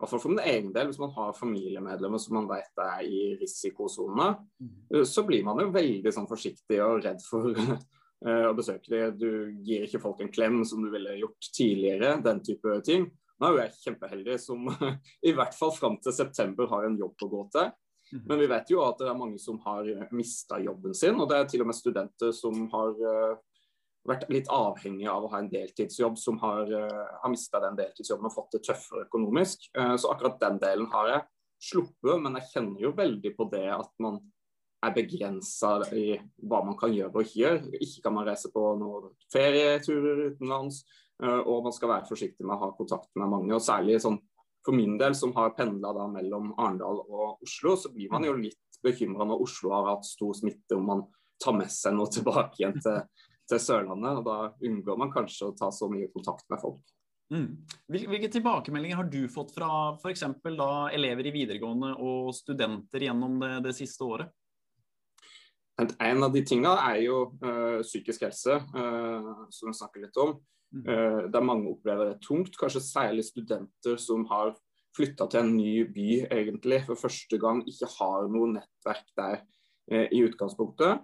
for 0.04 0.32
min 0.32 0.44
egen 0.44 0.72
del, 0.76 0.90
hvis 0.90 1.00
man 1.00 1.14
har 1.16 1.36
familiemedlemmer 1.36 2.20
som 2.20 2.38
man 2.40 2.50
vet 2.50 2.84
er 2.84 3.06
i 3.08 3.22
risikosone, 3.40 4.34
mm. 4.60 5.04
så 5.08 5.24
blir 5.28 5.46
man 5.48 5.64
jo 5.64 5.72
veldig 5.72 6.12
sånn, 6.12 6.28
forsiktig 6.32 6.80
og 6.84 7.04
redd 7.06 7.24
for 7.24 7.56
Eh, 7.56 7.78
og 8.22 8.58
besøke 8.60 8.92
dem. 8.92 9.16
Du 9.18 9.30
gir 9.66 9.88
ikke 9.88 10.02
folk 10.04 10.20
en 10.22 10.30
klem 10.30 10.60
som 10.68 10.84
du 10.84 10.92
ville 10.94 11.16
gjort 11.18 11.48
tidligere, 11.58 12.20
den 12.22 12.42
type 12.46 12.76
ting. 12.86 13.08
Nå 13.42 13.48
er 13.48 13.56
jo 13.56 13.62
jeg 13.64 13.78
kjempeheldig 13.88 14.36
som 14.42 14.68
i 15.30 15.34
hvert 15.34 15.56
fall 15.58 15.74
fram 15.74 15.98
til 16.04 16.14
september 16.14 16.70
har 16.70 16.86
en 16.86 17.00
jobb 17.00 17.26
å 17.26 17.30
gå 17.32 17.46
til. 17.56 17.72
Mhm. 18.12 18.26
Men 18.28 18.42
vi 18.44 18.50
vet 18.52 18.74
jo 18.74 18.84
at 18.86 19.00
det 19.02 19.08
er 19.10 19.18
mange 19.18 19.40
som 19.42 19.58
har 19.64 19.88
mista 20.14 20.60
jobben 20.62 20.94
sin, 20.98 21.18
og 21.18 21.32
det 21.32 21.40
er 21.40 21.50
til 21.50 21.64
og 21.66 21.72
med 21.72 21.80
studenter 21.80 22.36
som 22.36 22.68
har 22.74 23.02
uh, 23.02 23.40
vært 24.10 24.28
litt 24.34 24.50
avhengige 24.54 25.10
av 25.14 25.26
å 25.26 25.32
ha 25.34 25.42
en 25.42 25.50
deltidsjobb, 25.50 26.18
som 26.18 26.38
har, 26.42 26.70
har 27.22 27.30
mista 27.30 27.62
den 27.62 27.78
deltidsjobben 27.78 28.30
og 28.30 28.34
fått 28.34 28.56
det 28.56 28.64
tøffere 28.66 29.06
økonomisk. 29.06 29.68
Så 29.78 30.10
akkurat 30.10 30.40
den 30.42 30.58
delen 30.64 30.88
har 30.90 31.10
jeg 31.12 31.22
sluppet, 31.62 32.16
men 32.24 32.40
jeg 32.40 32.50
kjenner 32.50 32.82
jo 32.82 32.96
veldig 32.98 33.34
på 33.38 33.46
det 33.52 33.68
at 33.70 33.92
man 34.02 34.18
er 34.82 34.96
begrensa 34.96 35.76
i 35.94 36.16
hva 36.42 36.64
man 36.66 36.78
kan 36.80 36.94
gjøre 36.94 37.14
og 37.14 37.24
ikke 37.26 37.40
gjøre. 37.44 37.72
Ikke 37.78 38.04
kan 38.06 38.16
man 38.18 38.28
reise 38.28 38.52
på 38.54 38.64
noen 38.80 39.12
ferieturer 39.34 40.26
utenlands, 40.32 40.82
eh, 41.24 41.40
og 41.40 41.68
man 41.68 41.76
skal 41.76 41.94
være 41.94 42.10
forsiktig 42.10 42.46
med 42.46 42.58
å 42.58 42.66
ha 42.66 42.72
kontakt 42.78 43.10
med 43.16 43.30
mange. 43.30 43.54
og 43.56 43.62
særlig 43.62 44.02
sånn 44.02 44.20
For 44.62 44.78
min 44.78 44.94
del, 44.98 45.16
som 45.18 45.32
har 45.34 45.56
pendla 45.58 45.90
mellom 46.06 46.52
Arendal 46.54 47.00
og 47.02 47.42
Oslo, 47.42 47.76
så 47.76 47.90
blir 47.90 48.12
man 48.12 48.24
jo 48.24 48.36
litt 48.38 48.78
bekymra 48.86 49.26
når 49.26 49.42
Oslo 49.42 49.72
har 49.74 49.88
hatt 49.88 50.06
stor 50.06 50.36
smitte, 50.38 50.76
om 50.76 50.86
man 50.86 51.02
tar 51.44 51.56
med 51.58 51.72
seg 51.74 51.96
noe 51.96 52.06
tilbake 52.14 52.60
igjen 52.60 52.78
til, 52.78 53.00
til 53.50 53.58
Sørlandet. 53.58 54.20
og 54.20 54.26
Da 54.28 54.70
unngår 54.70 55.00
man 55.02 55.10
kanskje 55.10 55.50
å 55.50 55.56
ta 55.58 55.72
så 55.74 55.90
mye 55.90 56.12
kontakt 56.14 56.46
med 56.54 56.62
folk. 56.62 56.94
Mm. 57.34 57.66
Hvilke 57.90 58.30
tilbakemeldinger 58.30 59.00
har 59.00 59.10
du 59.10 59.24
fått 59.32 59.54
fra 59.56 59.96
f.eks. 59.96 60.24
elever 60.94 61.26
i 61.26 61.34
videregående 61.34 61.96
og 61.98 62.36
studenter 62.36 63.08
gjennom 63.08 63.40
det, 63.42 63.54
det 63.66 63.74
siste 63.78 64.04
året? 64.06 64.30
En 65.82 66.26
av 66.26 66.34
de 66.34 66.44
tingene 66.46 66.74
er 66.86 67.02
jo 67.06 67.20
uh, 67.44 67.82
psykisk 67.84 68.26
helse, 68.28 68.58
uh, 68.76 69.46
som 69.54 69.72
vi 69.72 69.78
snakker 69.78 70.06
litt 70.06 70.20
om. 70.22 70.36
Uh, 70.72 71.28
der 71.32 71.46
mange 71.46 71.72
opplever 71.72 72.12
det 72.12 72.22
tungt, 72.26 72.58
kanskje 72.60 72.84
særlig 72.86 73.26
studenter 73.28 73.98
som 74.02 74.26
har 74.32 74.54
flytta 74.96 75.28
til 75.32 75.42
en 75.42 75.54
ny 75.56 75.86
by 75.88 76.10
egentlig 76.28 76.82
for 76.88 77.00
første 77.00 77.40
gang, 77.40 77.64
ikke 77.68 77.90
har 77.96 78.28
noe 78.32 78.52
nettverk 78.58 79.08
der 79.18 79.42
i 79.92 80.22
utgangspunktet. 80.24 81.02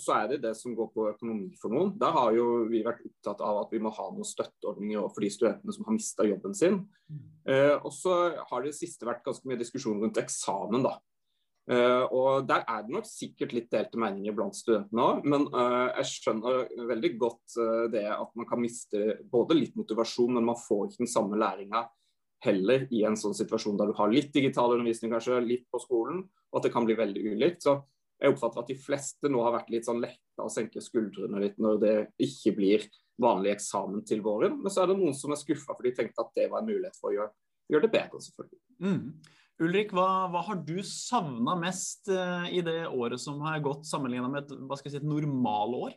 Så 0.00 0.12
er 0.14 0.28
det 0.30 0.38
det 0.44 0.52
som 0.56 0.72
går 0.76 0.86
på 0.94 1.06
økonomi 1.10 1.50
for 1.60 1.72
noen. 1.74 1.90
Der 2.00 2.14
har 2.14 2.30
jo 2.32 2.44
vi 2.70 2.80
vært 2.86 3.02
opptatt 3.04 3.42
av 3.44 3.58
at 3.64 3.74
vi 3.74 3.80
må 3.82 3.90
ha 3.92 4.06
noen 4.12 4.24
støtteordninger 4.24 5.08
for 5.10 5.24
de 5.24 5.30
studentene 5.32 5.74
som 5.74 5.88
har 5.88 5.96
mista 5.96 6.24
jobben 6.28 6.56
sin. 6.56 6.78
Og 7.50 7.90
så 7.92 8.14
har 8.52 8.64
det 8.64 8.72
siste 8.78 9.08
vært 9.08 9.24
ganske 9.26 9.48
mye 9.50 9.60
diskusjon 9.60 10.00
rundt 10.00 10.22
eksamen. 10.22 10.86
da. 10.86 10.94
Uh, 11.70 12.02
og 12.16 12.48
Der 12.48 12.64
er 12.64 12.82
det 12.82 12.94
nok 12.94 13.06
sikkert 13.06 13.52
litt 13.54 13.68
delte 13.70 14.00
meninger 14.00 14.34
blant 14.34 14.56
studentene 14.58 15.04
òg, 15.04 15.26
men 15.28 15.44
uh, 15.52 15.92
jeg 16.00 16.08
skjønner 16.08 16.64
veldig 16.88 17.10
godt 17.20 17.56
uh, 17.60 17.84
det 17.92 18.06
at 18.10 18.32
man 18.38 18.48
kan 18.48 18.62
miste 18.62 19.20
både 19.30 19.58
litt 19.58 19.76
motivasjon, 19.78 20.32
men 20.34 20.48
man 20.48 20.58
får 20.58 20.88
ikke 20.88 21.04
den 21.04 21.12
samme 21.12 21.38
læringa 21.38 21.84
heller 22.44 22.86
i 22.90 23.04
en 23.06 23.18
sånn 23.20 23.36
situasjon 23.36 23.78
der 23.78 23.90
du 23.90 23.94
har 23.98 24.10
litt 24.10 24.32
digital 24.34 24.72
undervisning, 24.74 25.12
kanskje, 25.12 25.38
litt 25.44 25.66
på 25.70 25.82
skolen, 25.82 26.24
og 26.50 26.58
at 26.58 26.66
det 26.66 26.72
kan 26.74 26.86
bli 26.88 26.96
veldig 26.98 27.24
ulikt. 27.34 27.66
Så 27.66 27.76
jeg 28.20 28.34
oppfatter 28.34 28.62
at 28.62 28.70
de 28.72 28.78
fleste 28.80 29.30
nå 29.32 29.42
har 29.44 29.54
vært 29.54 29.70
litt 29.72 29.86
sånn 29.88 30.00
letta 30.02 30.44
og 30.44 30.52
senke 30.52 30.82
skuldrene 30.84 31.40
litt 31.44 31.60
når 31.60 31.80
det 31.84 31.94
ikke 32.24 32.54
blir 32.56 32.86
vanlig 33.20 33.54
eksamen 33.54 34.04
til 34.08 34.24
våren. 34.24 34.56
Men 34.60 34.72
så 34.72 34.82
er 34.82 34.90
det 34.90 34.98
noen 35.00 35.16
som 35.16 35.32
er 35.34 35.40
skuffa 35.40 35.76
for 35.76 35.86
de 35.86 35.94
tenkte 35.96 36.24
at 36.24 36.32
det 36.36 36.48
var 36.52 36.64
en 36.64 36.72
mulighet 36.72 36.96
for 37.00 37.12
å 37.12 37.16
gjøre, 37.18 37.32
gjøre 37.72 37.86
det 37.86 37.92
bedre, 37.94 38.22
selvfølgelig. 38.26 38.60
Mm. 38.80 39.04
Ulrik, 39.60 39.90
hva, 39.92 40.28
hva, 40.32 40.40
har 40.46 40.60
du 40.64 40.78
savna 40.86 41.52
mest 41.60 42.08
uh, 42.08 42.46
i 42.48 42.62
det 42.64 42.86
året 42.88 43.20
som 43.20 43.42
har 43.44 43.60
gått, 43.64 43.84
sammenligna 43.88 44.30
med 44.32 44.46
et, 44.46 44.54
hva 44.64 44.78
si, 44.80 44.92
et 44.96 45.04
normalår? 45.04 45.92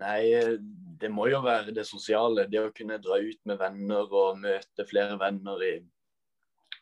Nei, 0.00 0.22
det 1.00 1.10
må 1.12 1.28
jo 1.30 1.42
være 1.44 1.74
det 1.76 1.84
sosiale. 1.86 2.48
Det 2.50 2.62
å 2.62 2.72
kunne 2.74 2.98
dra 3.02 3.20
ut 3.20 3.40
med 3.46 3.60
venner 3.60 4.08
og 4.08 4.40
møte 4.40 4.86
flere 4.88 5.18
venner 5.20 5.62
i 5.66 5.74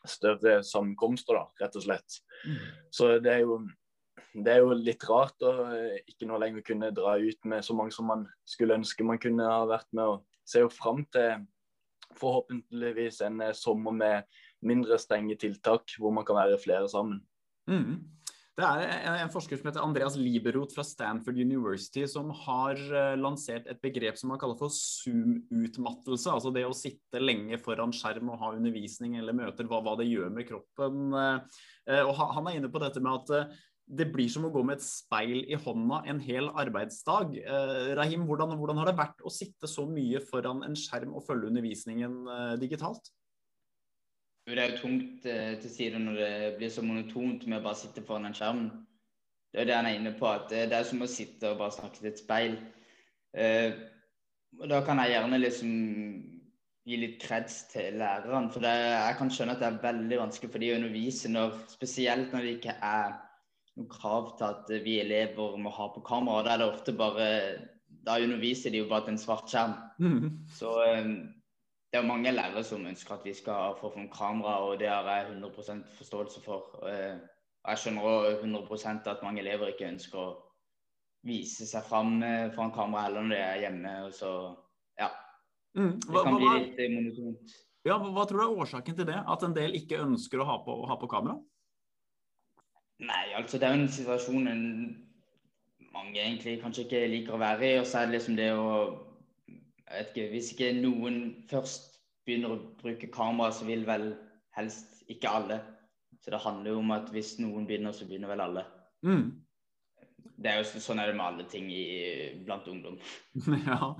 større 0.07 0.61
sammenkomster, 0.63 1.35
da, 1.35 1.65
rett 1.65 1.75
og 1.75 1.85
slett. 1.85 2.19
Mm. 2.47 2.57
Så 2.95 3.11
det 3.19 3.33
er, 3.33 3.43
jo, 3.43 3.59
det 4.33 4.53
er 4.55 4.63
jo 4.63 4.77
litt 4.77 5.03
rart 5.09 5.43
å 5.43 5.53
eh, 5.67 5.99
ikke 6.07 6.29
nå 6.29 6.39
lenger 6.39 6.65
kunne 6.71 6.93
dra 6.95 7.17
ut 7.19 7.49
med 7.51 7.65
så 7.67 7.75
mange 7.75 7.95
som 7.95 8.07
man 8.07 8.23
skulle 8.47 8.79
ønske 8.79 9.05
man 9.05 9.19
kunne 9.21 9.47
ha 9.51 9.65
vært 9.69 9.89
med. 9.91 10.15
og 10.15 10.47
Ser 10.47 10.63
jo 10.65 10.73
fram 10.73 11.03
til 11.13 11.43
forhåpentligvis 12.17 13.19
en 13.27 13.43
eh, 13.43 13.55
sommer 13.57 13.99
med 13.99 14.39
mindre 14.65 14.99
strenge 15.01 15.37
tiltak 15.39 15.95
hvor 15.99 16.13
man 16.15 16.27
kan 16.27 16.39
være 16.39 16.61
flere 16.61 16.89
sammen. 16.91 17.21
Mm. 17.69 17.99
Det 18.59 18.67
er 18.67 19.21
en 19.21 19.31
forsker 19.31 19.55
som 19.55 19.69
heter 19.69 19.83
Andreas 19.85 20.17
Liberoth 20.19 20.75
fra 20.75 20.83
Stanford 20.83 21.37
University 21.39 22.03
som 22.11 22.31
har 22.41 22.75
eh, 22.75 23.15
lansert 23.15 23.69
et 23.71 23.79
begrep 23.79 24.17
som 24.19 24.33
han 24.33 24.41
kaller 24.41 24.57
for 24.59 24.73
Zoom-utmattelse. 24.73 26.33
Altså 26.33 26.51
det 26.51 26.65
å 26.67 26.75
sitte 26.75 27.21
lenge 27.23 27.59
foran 27.63 27.93
skjerm 27.95 28.33
og 28.33 28.41
ha 28.41 28.51
undervisning 28.57 29.15
eller 29.19 29.37
møter, 29.37 29.69
hva, 29.69 29.79
hva 29.85 29.95
det 30.01 30.09
gjør 30.09 30.33
med 30.35 30.49
kroppen. 30.49 31.15
Eh, 31.15 32.03
og 32.03 32.11
Han 32.19 32.49
er 32.49 32.59
inne 32.59 32.71
på 32.73 32.81
dette 32.83 33.03
med 33.03 33.21
at 33.21 33.35
eh, 33.37 33.61
det 33.99 34.09
blir 34.11 34.27
som 34.29 34.49
å 34.49 34.51
gå 34.53 34.65
med 34.67 34.77
et 34.77 34.85
speil 34.85 35.45
i 35.47 35.57
hånda 35.57 36.03
en 36.11 36.19
hel 36.21 36.51
arbeidsdag. 36.61 37.39
Rahim, 37.97 38.27
hvordan, 38.29 38.51
hvordan 38.59 38.77
har 38.77 38.91
det 38.91 38.99
vært 38.99 39.23
å 39.25 39.31
sitte 39.33 39.65
så 39.71 39.87
mye 39.89 40.21
foran 40.21 40.61
en 40.67 40.77
skjerm 40.77 41.15
og 41.17 41.25
følge 41.25 41.49
undervisningen 41.49 42.19
digitalt? 42.61 43.09
Det 44.49 44.63
er 44.63 44.71
jo 44.73 44.81
tungt 44.81 45.25
eh, 45.29 45.55
til 45.61 45.71
side 45.71 45.99
når 46.01 46.17
det 46.17 46.33
blir 46.57 46.71
så 46.73 46.81
monotont 46.85 47.45
med 47.47 47.59
å 47.59 47.65
bare 47.67 47.77
sitte 47.77 48.03
foran 48.05 48.29
en 48.29 48.37
skjerm. 48.37 48.65
Det 49.53 49.61
er 49.61 49.69
det 49.69 49.77
han 49.77 49.87
er 49.89 49.97
inne 49.97 50.13
på, 50.17 50.27
at 50.29 50.49
det 50.49 50.75
er 50.75 50.85
som 50.85 51.01
å 51.01 51.09
sitte 51.09 51.51
og 51.51 51.61
bare 51.61 51.75
snakke 51.75 52.01
til 52.01 52.11
et 52.11 52.21
speil. 52.21 52.57
Eh, 53.37 53.71
og 54.59 54.67
Da 54.69 54.81
kan 54.85 55.01
jeg 55.01 55.13
gjerne 55.13 55.41
liksom 55.41 55.71
gi 56.89 56.97
litt 56.97 57.17
kreds 57.21 57.63
til 57.73 57.97
lærerne. 58.01 58.49
For 58.53 58.65
det, 58.65 58.73
jeg 58.73 59.17
kan 59.19 59.33
skjønne 59.33 59.55
at 59.55 59.63
det 59.63 59.69
er 59.69 59.81
veldig 59.83 60.21
vanskelig 60.23 60.53
for 60.53 60.63
de 60.63 60.71
å 60.73 60.77
undervise, 60.79 61.33
når, 61.33 61.57
spesielt 61.69 62.33
når 62.33 62.45
det 62.45 62.53
ikke 62.57 62.77
er 62.81 63.17
noe 63.79 63.89
krav 63.91 64.31
til 64.37 64.47
at 64.49 64.71
vi 64.85 64.99
elever 65.01 65.57
må 65.61 65.73
ha 65.73 65.89
på 65.93 66.03
kamera. 66.05 66.45
Da 66.45 66.55
er 66.55 66.63
det 66.63 66.71
ofte 66.71 66.95
bare 66.97 67.27
Da 68.05 68.15
underviser 68.21 68.71
de 68.71 68.79
jo 68.79 68.87
bare 68.89 69.05
til 69.05 69.13
en 69.13 69.21
svart 69.21 69.49
skjerm. 69.51 69.73
Mm. 69.99 70.45
Så 70.55 70.71
eh, 70.85 71.09
det 71.91 71.99
er 71.99 72.05
mange 72.05 72.31
lærere 72.31 72.63
som 72.63 72.85
ønsker 72.85 73.15
at 73.15 73.25
vi 73.25 73.33
skal 73.33 73.75
få 73.79 73.89
fram 73.93 74.09
kamera, 74.13 74.59
og 74.65 74.79
det 74.79 74.89
har 74.89 75.07
jeg 75.09 75.31
100% 75.37 75.85
forståelse 75.97 76.41
for. 76.45 76.83
Eh, 76.89 77.17
jeg 77.67 77.81
skjønner 77.81 78.05
òg 78.05 78.43
100% 78.43 79.09
at 79.09 79.23
mange 79.23 79.41
elever 79.41 79.73
ikke 79.73 79.89
ønsker 79.89 80.19
å 80.21 80.27
vise 81.25 81.65
seg 81.67 81.83
fram 81.89 82.21
eh, 82.23 82.51
foran 82.53 82.75
kamera 82.75 83.07
heller 83.07 83.25
når 83.25 83.35
de 83.35 83.41
er 83.41 83.63
hjemme. 83.65 83.95
og 84.05 84.13
så, 84.13 84.31
ja. 85.01 85.09
Mm. 85.77 85.97
Det 86.05 86.23
kan 86.23 86.37
bli 86.37 86.53
litt 86.59 86.79
eh, 86.79 86.93
monotont. 86.93 87.57
Ja, 87.87 87.97
hva, 87.97 88.25
tror 88.27 88.37
du 88.37 88.45
er 88.45 88.61
årsaken 88.61 88.95
til 88.95 89.09
det? 89.09 89.19
At 89.25 89.43
en 89.43 89.55
del 89.55 89.75
ikke 89.79 90.03
ønsker 90.03 90.41
å 90.43 90.47
ha 90.47 90.61
på, 90.65 90.77
ha 90.85 90.97
på 90.99 91.09
kamera? 91.09 91.39
Nei, 92.99 93.25
altså 93.39 93.57
det 93.57 93.65
er 93.65 93.75
jo 93.75 93.81
en 93.85 93.93
situasjon 93.95 94.49
mange 95.93 96.19
egentlig 96.19 96.59
kanskje 96.61 96.83
ikke 96.85 97.05
liker 97.09 97.37
å 97.37 97.41
være 97.41 97.69
i. 97.69 97.77
Og 97.81 97.87
så 97.87 98.01
er 98.01 98.09
det 98.09 98.19
liksom 98.19 98.35
det 98.37 98.51
å 98.53 98.73
jeg 99.89 99.99
vet 99.99 100.09
ikke, 100.13 100.29
Hvis 100.33 100.51
ikke 100.53 100.71
noen 100.77 101.19
først 101.49 101.99
begynner 102.27 102.53
å 102.53 102.61
bruke 102.79 103.09
kamera, 103.11 103.51
så 103.51 103.65
vil 103.65 103.85
vel 103.87 104.11
helst 104.57 105.03
ikke 105.09 105.31
alle. 105.33 105.59
Så 106.21 106.33
det 106.33 106.41
handler 106.43 106.75
jo 106.75 106.81
om 106.83 106.91
at 106.93 107.11
hvis 107.13 107.37
noen 107.41 107.67
begynner, 107.67 107.95
så 107.95 108.05
begynner 108.05 108.33
vel 108.33 108.43
alle. 108.43 108.65
Mm. 109.07 109.29
Det 110.39 110.51
er 110.51 110.59
jo 110.61 110.81
Sånn 110.83 110.99
er 111.01 111.09
det 111.09 111.17
med 111.17 111.25
alle 111.25 111.45
ting 111.51 111.69
i, 111.73 111.85
blant 112.45 112.67
ungdom. 112.69 112.99
ja. 113.69 113.95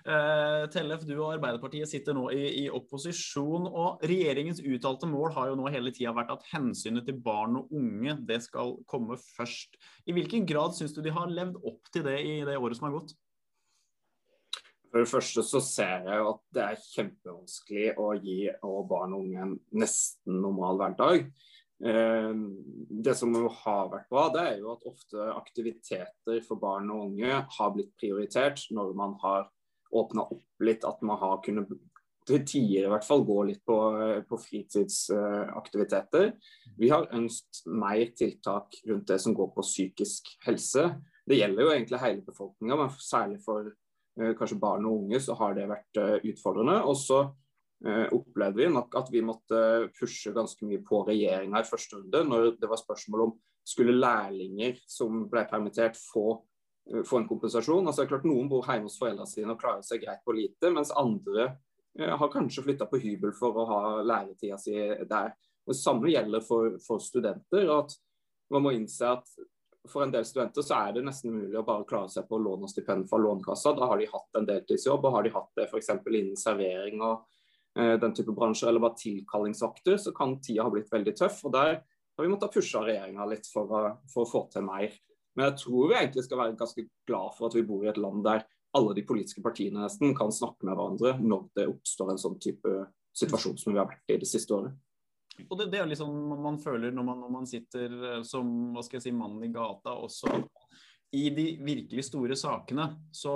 Eh, 0.00 0.64
Tellef, 0.72 1.02
du 1.04 1.14
og 1.18 1.34
Arbeiderpartiet 1.34 1.90
sitter 1.90 2.16
nå 2.16 2.28
i, 2.32 2.42
i, 2.62 2.66
opposisjon. 2.72 3.66
og 3.68 4.04
Regjeringens 4.06 4.62
uttalte 4.64 5.08
mål 5.10 5.34
har 5.36 5.50
jo 5.50 5.58
nå 5.60 5.72
hele 5.72 5.92
tida 5.94 6.14
vært 6.16 6.32
at 6.36 6.46
hensynet 6.52 7.08
til 7.08 7.18
barn 7.24 7.58
og 7.60 7.74
unge 7.76 8.16
det 8.28 8.40
skal 8.46 8.76
komme 8.90 9.18
først. 9.36 9.76
I 10.06 10.16
hvilken 10.16 10.46
grad 10.48 10.76
syns 10.78 10.94
du 10.96 11.02
de 11.04 11.14
har 11.14 11.32
levd 11.32 11.60
opp 11.68 11.92
til 11.92 12.06
det 12.06 12.18
i 12.22 12.38
det 12.48 12.56
året 12.58 12.78
som 12.78 12.88
har 12.88 12.96
gått? 13.00 13.16
For 14.90 15.04
det 15.04 15.10
første 15.10 15.44
så 15.46 15.60
ser 15.62 16.08
jeg 16.08 16.18
jo 16.18 16.32
at 16.32 16.40
det 16.56 16.62
er 16.64 16.82
kjempevanskelig 16.82 17.90
å 18.02 18.08
gi 18.18 18.38
barn 18.90 19.14
og 19.14 19.22
unge 19.22 19.44
en 19.44 19.52
nesten 19.78 20.40
normal 20.42 20.80
hverdag. 20.80 21.28
Eh, 21.80 22.32
det 23.06 23.14
som 23.16 23.36
har 23.36 23.92
vært 23.92 24.08
bra, 24.10 24.24
det 24.34 24.42
er 24.48 24.56
jo 24.58 24.72
at 24.74 24.88
ofte 24.90 25.28
aktiviteter 25.36 26.42
for 26.46 26.58
barn 26.60 26.90
og 26.90 27.06
unge 27.06 27.38
har 27.54 27.70
blitt 27.76 27.94
prioritert 28.02 28.66
når 28.74 28.90
man 28.98 29.14
har 29.22 29.46
åpna 29.94 30.26
opp 30.26 30.66
litt, 30.66 30.84
at 30.86 31.00
man 31.06 31.18
har 31.22 31.38
kunnet 31.44 31.70
til 32.28 32.42
tider 32.46 32.84
i 32.86 32.90
hvert 32.90 33.06
fall 33.06 33.24
gå 33.26 33.38
litt 33.48 33.62
på, 33.66 33.76
på 34.28 34.38
fritidsaktiviteter. 34.42 36.34
Vi 36.78 36.90
har 36.92 37.08
ønsket 37.16 37.62
mer 37.70 38.10
tiltak 38.18 38.76
rundt 38.90 39.08
det 39.10 39.18
som 39.22 39.34
går 39.38 39.54
på 39.54 39.64
psykisk 39.66 40.28
helse. 40.44 40.84
Det 41.26 41.38
gjelder 41.38 41.64
jo 41.64 41.72
egentlig 41.72 42.02
hele 42.02 42.26
befolkninga, 42.26 42.76
men 42.76 42.92
særlig 43.02 43.40
for 43.46 43.70
Eh, 43.70 43.79
kanskje 44.38 44.58
barn 44.60 44.88
og 44.88 45.04
unge, 45.04 45.20
så 45.22 45.36
har 45.38 45.54
det 45.56 45.68
vært 45.70 46.00
eh, 46.00 46.16
utfordrende. 46.32 46.80
Og 46.88 46.96
så 46.98 47.20
eh, 47.86 48.06
opplevde 48.16 48.62
vi 48.62 48.68
nok 48.72 48.96
at 49.00 49.10
vi 49.12 49.22
måtte 49.24 49.62
pushe 49.96 50.34
ganske 50.36 50.66
mye 50.66 50.82
på 50.86 51.04
regjeringa 51.08 51.62
i 51.62 51.68
første 51.68 52.00
runde, 52.00 52.24
når 52.28 52.52
det 52.60 52.70
var 52.70 52.80
spørsmål 52.80 53.26
om 53.28 53.34
skulle 53.70 53.94
lærlinger 53.94 54.80
som 54.88 55.26
ble 55.30 55.44
permittert 55.46 55.98
få, 56.00 56.40
få 57.06 57.20
en 57.20 57.28
kompensasjon. 57.28 57.86
Altså 57.86 58.06
klart 58.08 58.24
Noen 58.26 58.48
bor 58.50 58.66
hjemme 58.66 58.88
hos 58.88 58.98
foreldrene 58.98 59.28
sine 59.30 59.52
og 59.54 59.60
klarer 59.60 59.84
seg 59.86 60.00
greit 60.02 60.24
på 60.24 60.34
lite, 60.34 60.72
mens 60.74 60.90
andre 60.96 61.52
har 62.00 62.30
kanskje 62.32 62.64
flytta 62.64 62.86
på 62.88 62.98
hybel 63.02 63.34
for 63.36 63.58
å 63.60 63.66
ha 63.68 63.80
læretida 64.06 64.56
si 64.58 64.72
der. 65.10 65.34
Det 65.66 65.76
samme 65.76 66.10
gjelder 66.10 66.42
for, 66.42 66.78
for 66.82 67.02
studenter. 67.04 67.68
at 67.76 67.94
Man 68.50 68.64
må 68.64 68.72
innse 68.74 69.12
at 69.12 69.28
for 69.88 70.04
en 70.04 70.12
del 70.12 70.24
studenter 70.28 70.64
så 70.64 70.76
er 70.76 70.96
det 70.96 71.04
nesten 71.06 71.32
umulig 71.32 71.58
å 71.58 71.66
bare 71.66 71.86
klare 71.88 72.10
seg 72.12 72.26
på 72.28 72.38
lån 72.42 72.66
og 72.66 72.70
stipend 72.70 73.08
fra 73.08 73.20
Lånekassa. 73.20 73.72
Da 73.76 73.88
har 73.88 74.00
de 74.00 74.08
hatt 74.10 74.38
en 74.38 74.48
deltidsjobb, 74.48 75.06
og 75.06 75.14
har 75.16 75.24
de 75.24 75.32
hatt 75.34 75.50
det 75.56 75.68
f.eks. 75.70 75.92
innen 76.10 76.36
servering 76.38 77.00
og 77.00 77.24
eh, 77.78 77.96
den 78.02 78.14
type 78.16 78.34
bransjer, 78.36 78.68
eller 78.70 78.84
bare 78.84 79.00
tilkallingsvakter, 79.00 79.96
så 80.02 80.12
kan 80.16 80.36
tida 80.44 80.66
ha 80.66 80.74
blitt 80.74 80.92
veldig 80.92 81.14
tøff. 81.16 81.40
og 81.48 81.54
Der 81.56 81.80
har 81.80 82.26
vi 82.26 82.32
måttet 82.32 82.52
pushe 82.58 82.84
regjeringa 82.84 83.28
litt 83.30 83.48
for 83.48 83.72
å, 83.72 83.82
for 84.12 84.26
å, 84.26 84.30
få 84.30 84.44
til 84.52 84.66
mer. 84.68 84.92
Men 85.36 85.48
jeg 85.48 85.62
tror 85.64 85.88
vi 85.88 85.96
egentlig 85.96 86.26
skal 86.26 86.42
være 86.42 86.58
ganske 86.60 86.86
glad 87.08 87.36
for 87.38 87.48
at 87.48 87.56
vi 87.56 87.64
bor 87.64 87.86
i 87.86 87.92
et 87.92 88.00
land 88.00 88.24
der 88.26 88.44
alle 88.76 88.94
de 88.94 89.06
politiske 89.06 89.42
partiene 89.42 89.80
nesten 89.82 90.12
kan 90.14 90.30
snakke 90.34 90.66
med 90.66 90.76
hverandre 90.76 91.16
når 91.22 91.48
det 91.58 91.70
oppstår 91.70 92.12
en 92.12 92.20
sånn 92.20 92.36
type 92.42 92.74
situasjon 93.16 93.56
som 93.58 93.72
vi 93.72 93.80
har 93.80 93.88
vært 93.90 94.12
i 94.12 94.20
det 94.20 94.28
siste 94.28 94.54
året. 94.54 94.76
Og 95.48 95.58
det, 95.58 95.70
det 95.72 95.80
er 95.80 95.88
liksom 95.90 96.12
man 96.42 96.58
føler 96.62 96.94
når 96.94 97.06
man, 97.06 97.22
når 97.24 97.32
man, 97.38 97.48
sitter 97.48 97.96
eh, 98.14 98.22
som 98.26 98.72
hva 98.74 98.84
skal 98.86 99.00
jeg 99.00 99.08
si, 99.08 99.16
mann 99.16 99.40
i 99.44 99.52
gata 99.54 99.94
også. 99.96 100.40
I 101.16 101.24
de 101.34 101.44
virkelig 101.66 102.04
store 102.06 102.36
sakene 102.38 102.84
så 103.14 103.32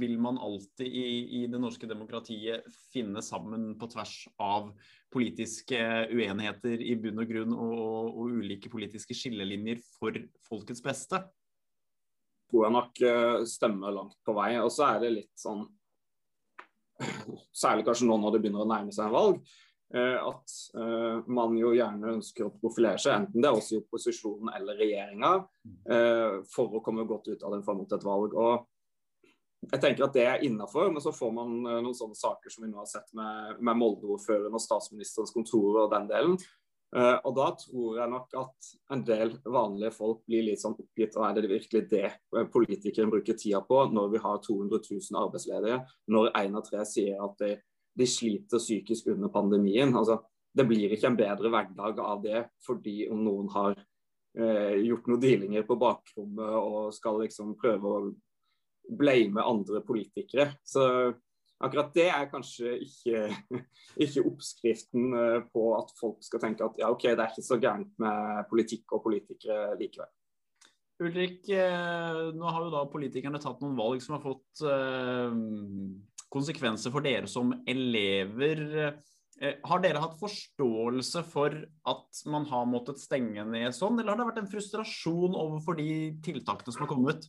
vil 0.00 0.16
man 0.18 0.40
alltid 0.42 0.88
i, 0.88 1.04
i, 1.38 1.42
det 1.46 1.60
norske 1.62 1.86
demokratiet 1.86 2.66
finne 2.90 3.22
sammen 3.22 3.76
på 3.78 3.86
tvers 3.92 4.16
av 4.42 4.72
politiske 5.12 5.78
uenigheter 6.10 6.82
i 6.82 6.96
bunn 6.98 7.22
og 7.22 7.30
grunn 7.30 7.54
og, 7.54 7.76
og, 7.76 8.08
og 8.24 8.40
ulike 8.40 8.72
politiske 8.72 9.14
skillelinjer 9.14 9.78
for 10.00 10.18
folkets 10.48 10.82
beste. 10.82 11.22
Tror 12.50 12.66
jeg 12.66 12.76
nok 12.80 13.04
eh, 13.06 13.44
stemmer 13.48 13.94
langt 13.94 14.18
på 14.26 14.34
vei. 14.36 14.56
Og 14.58 14.72
så 14.74 14.90
er 14.90 15.04
det 15.04 15.14
litt 15.20 15.32
sånn 15.38 15.68
Særlig 17.56 17.82
kanskje 17.82 18.06
nå 18.06 18.14
når 18.20 18.34
det 18.34 18.38
begynner 18.44 18.62
å 18.62 18.68
nærme 18.68 18.92
seg 18.94 19.08
en 19.08 19.14
valg 19.14 19.38
at 20.00 20.52
uh, 20.78 21.20
man 21.28 21.56
jo 21.58 21.74
gjerne 21.76 22.14
ønsker 22.16 22.46
å 22.46 22.54
profilere 22.56 23.00
seg, 23.00 23.18
enten 23.18 23.42
det 23.42 23.48
er 23.50 23.58
også 23.58 23.76
i 23.76 23.80
opposisjonen 23.82 24.52
eller 24.56 24.78
regjeringa, 24.80 25.32
uh, 25.92 26.36
for 26.48 26.78
å 26.78 26.84
komme 26.84 27.04
godt 27.08 27.28
ut 27.32 27.42
av 27.44 27.56
den 27.56 27.64
fram 27.66 27.82
mot 27.82 27.92
et 27.92 28.06
valg. 28.06 28.32
Og 28.32 29.68
jeg 29.68 29.82
tenker 29.82 30.06
at 30.06 30.16
det 30.16 30.24
er 30.26 30.46
innafor, 30.48 30.88
men 30.94 31.04
så 31.04 31.12
får 31.14 31.34
man 31.36 31.58
uh, 31.66 31.76
noen 31.84 31.98
sånne 31.98 32.16
saker 32.16 32.54
som 32.54 32.64
vi 32.64 32.72
nå 32.72 32.80
har 32.80 32.88
sett 32.88 33.12
med, 33.18 33.60
med 33.60 33.80
Molde-ordføreren 33.82 34.56
og 34.56 34.64
statsministerens 34.64 35.34
kontor 35.34 35.84
og 35.84 35.94
den 35.94 36.08
delen. 36.10 36.42
og 36.92 37.32
da 37.36 37.46
tror 37.56 37.98
jeg 37.98 38.10
nok 38.12 38.34
at 38.36 38.66
en 38.92 39.02
del 39.08 39.30
vanlige 39.48 39.94
folk 39.96 40.26
blir 40.28 40.42
litt 40.44 40.60
sånn 40.60 40.74
oppgitt. 40.76 41.14
Og 41.16 41.24
er 41.24 41.38
det 41.38 41.48
virkelig 41.48 41.80
det 41.88 42.10
politikeren 42.52 43.08
bruker 43.12 43.38
tida 43.40 43.62
på 43.64 43.78
når 43.88 44.10
vi 44.12 44.20
har 44.20 44.42
200 44.44 44.80
000 44.90 45.20
arbeidsledige, 45.22 45.78
når 46.12 46.28
én 46.36 46.58
av 46.58 46.66
tre 46.66 46.84
sier 46.84 47.22
at 47.24 47.38
de 47.40 47.54
de 47.98 48.08
sliter 48.08 48.60
psykisk 48.62 49.10
under 49.12 49.32
pandemien. 49.32 49.92
Altså, 49.96 50.20
det 50.52 50.66
blir 50.68 50.92
ikke 50.92 51.10
en 51.10 51.18
bedre 51.18 51.50
hverdag 51.52 52.00
av 52.02 52.22
det 52.24 52.44
fordi 52.66 53.06
om 53.12 53.22
noen 53.24 53.48
har 53.54 53.76
eh, 53.76 54.78
gjort 54.84 55.08
noen 55.08 55.22
dealinger 55.22 55.66
på 55.68 55.78
bakrommet 55.80 56.56
og 56.58 56.92
skal 56.96 57.22
liksom 57.24 57.54
prøve 57.60 57.92
å 57.92 58.00
blame 58.98 59.44
andre 59.44 59.80
politikere. 59.86 60.50
Så 60.64 60.84
akkurat 61.62 61.92
det 61.94 62.08
er 62.10 62.30
kanskje 62.32 62.74
ikke, 62.84 63.22
ikke 64.04 64.26
oppskriften 64.28 65.12
eh, 65.18 65.38
på 65.52 65.68
at 65.78 65.94
folk 66.00 66.24
skal 66.24 66.42
tenke 66.44 66.66
at 66.66 66.80
ja, 66.82 66.90
OK, 66.92 67.06
det 67.12 67.16
er 67.16 67.30
ikke 67.30 67.46
så 67.46 67.60
gærent 67.62 67.94
med 68.02 68.48
politikk 68.50 68.96
og 68.96 69.06
politikere 69.06 69.72
likevel. 69.80 70.10
Ulrik, 71.02 71.48
eh, 71.48 72.18
nå 72.36 72.46
har 72.46 72.66
jo 72.66 72.72
da 72.72 72.82
politikerne 72.90 73.40
tatt 73.42 73.62
noen 73.62 73.78
valg 73.78 74.02
som 74.04 74.16
har 74.16 74.22
fått 74.22 74.62
eh, 74.68 75.34
konsekvenser 76.32 76.94
for 76.94 77.04
dere 77.04 77.30
som 77.30 77.52
elever. 77.68 78.62
Eh, 79.42 79.58
har 79.66 79.82
dere 79.82 80.02
hatt 80.02 80.18
forståelse 80.20 81.24
for 81.32 81.56
at 81.90 82.24
man 82.30 82.46
har 82.50 82.68
måttet 82.70 83.02
stenge 83.02 83.44
ned 83.48 83.74
sånn, 83.74 83.98
eller 83.98 84.12
har 84.14 84.20
det 84.20 84.28
vært 84.30 84.42
en 84.44 84.52
frustrasjon 84.52 85.38
overfor 85.38 85.80
de 85.80 85.88
tiltakene 86.24 86.74
som 86.74 86.84
har 86.84 86.92
kommet? 86.92 87.26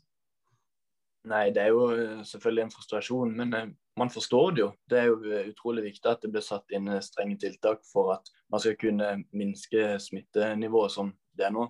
Nei, 1.32 1.46
det 1.56 1.64
er 1.64 1.72
jo 1.72 1.86
selvfølgelig 2.28 2.66
en 2.66 2.74
frustrasjon, 2.74 3.38
men 3.40 3.76
man 3.96 4.10
forstår 4.12 4.50
det 4.54 4.62
jo. 4.66 4.72
Det 4.92 4.98
er 5.00 5.06
jo 5.08 5.44
utrolig 5.54 5.86
viktig 5.86 6.10
at 6.12 6.20
det 6.26 6.34
blir 6.34 6.44
satt 6.44 6.74
inn 6.76 6.92
strenge 7.06 7.40
tiltak 7.40 7.80
for 7.88 8.12
at 8.18 8.28
man 8.52 8.60
skal 8.60 8.76
kunne 8.82 9.14
minske 9.32 9.94
smittenivået 10.04 10.92
som 10.92 11.14
det 11.40 11.48
er 11.48 11.56
nå. 11.56 11.70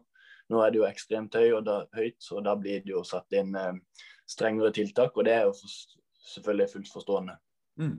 Nå 0.51 0.63
er 0.63 0.73
det 0.73 0.81
jo 0.81 0.87
ekstremt 0.87 1.37
høy, 1.39 1.53
og 1.59 1.63
da, 1.67 1.77
høyt, 1.95 2.19
så 2.23 2.41
da 2.43 2.55
blir 2.59 2.83
det 2.83 2.91
jo 2.91 3.03
satt 3.07 3.37
inn 3.37 3.55
eh, 3.59 3.77
strengere 4.29 4.73
tiltak. 4.75 5.15
Og 5.15 5.27
det 5.27 5.37
er 5.37 5.47
jo 5.47 5.55
for, 5.55 5.77
selvfølgelig 6.33 6.69
fullt 6.73 6.91
forstående. 6.97 7.37
Mm. 7.79 7.95